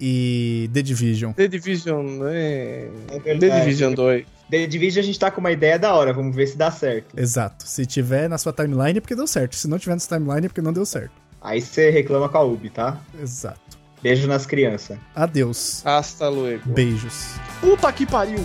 [0.00, 1.32] e The Division.
[1.32, 2.88] The Division, é...
[3.24, 3.60] É The.
[3.60, 4.26] Division 2.
[4.50, 7.18] The Division a gente tá com uma ideia da hora, vamos ver se dá certo.
[7.18, 7.66] Exato.
[7.68, 9.54] Se tiver na sua timeline é porque deu certo.
[9.54, 11.12] Se não tiver na sua timeline é porque não deu certo.
[11.40, 13.00] Aí você reclama com a Ubi, tá?
[13.20, 13.78] Exato.
[14.02, 14.98] Beijo nas crianças.
[15.14, 15.84] Adeus.
[15.86, 16.68] Hasta luego.
[16.70, 17.34] Beijos.
[17.60, 18.44] Puta que pariu.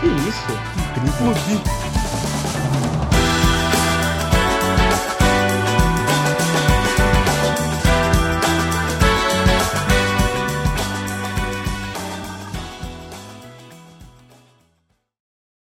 [0.00, 0.52] Que isso?
[0.98, 1.32] Incrível.
[1.32, 1.83] Explodi.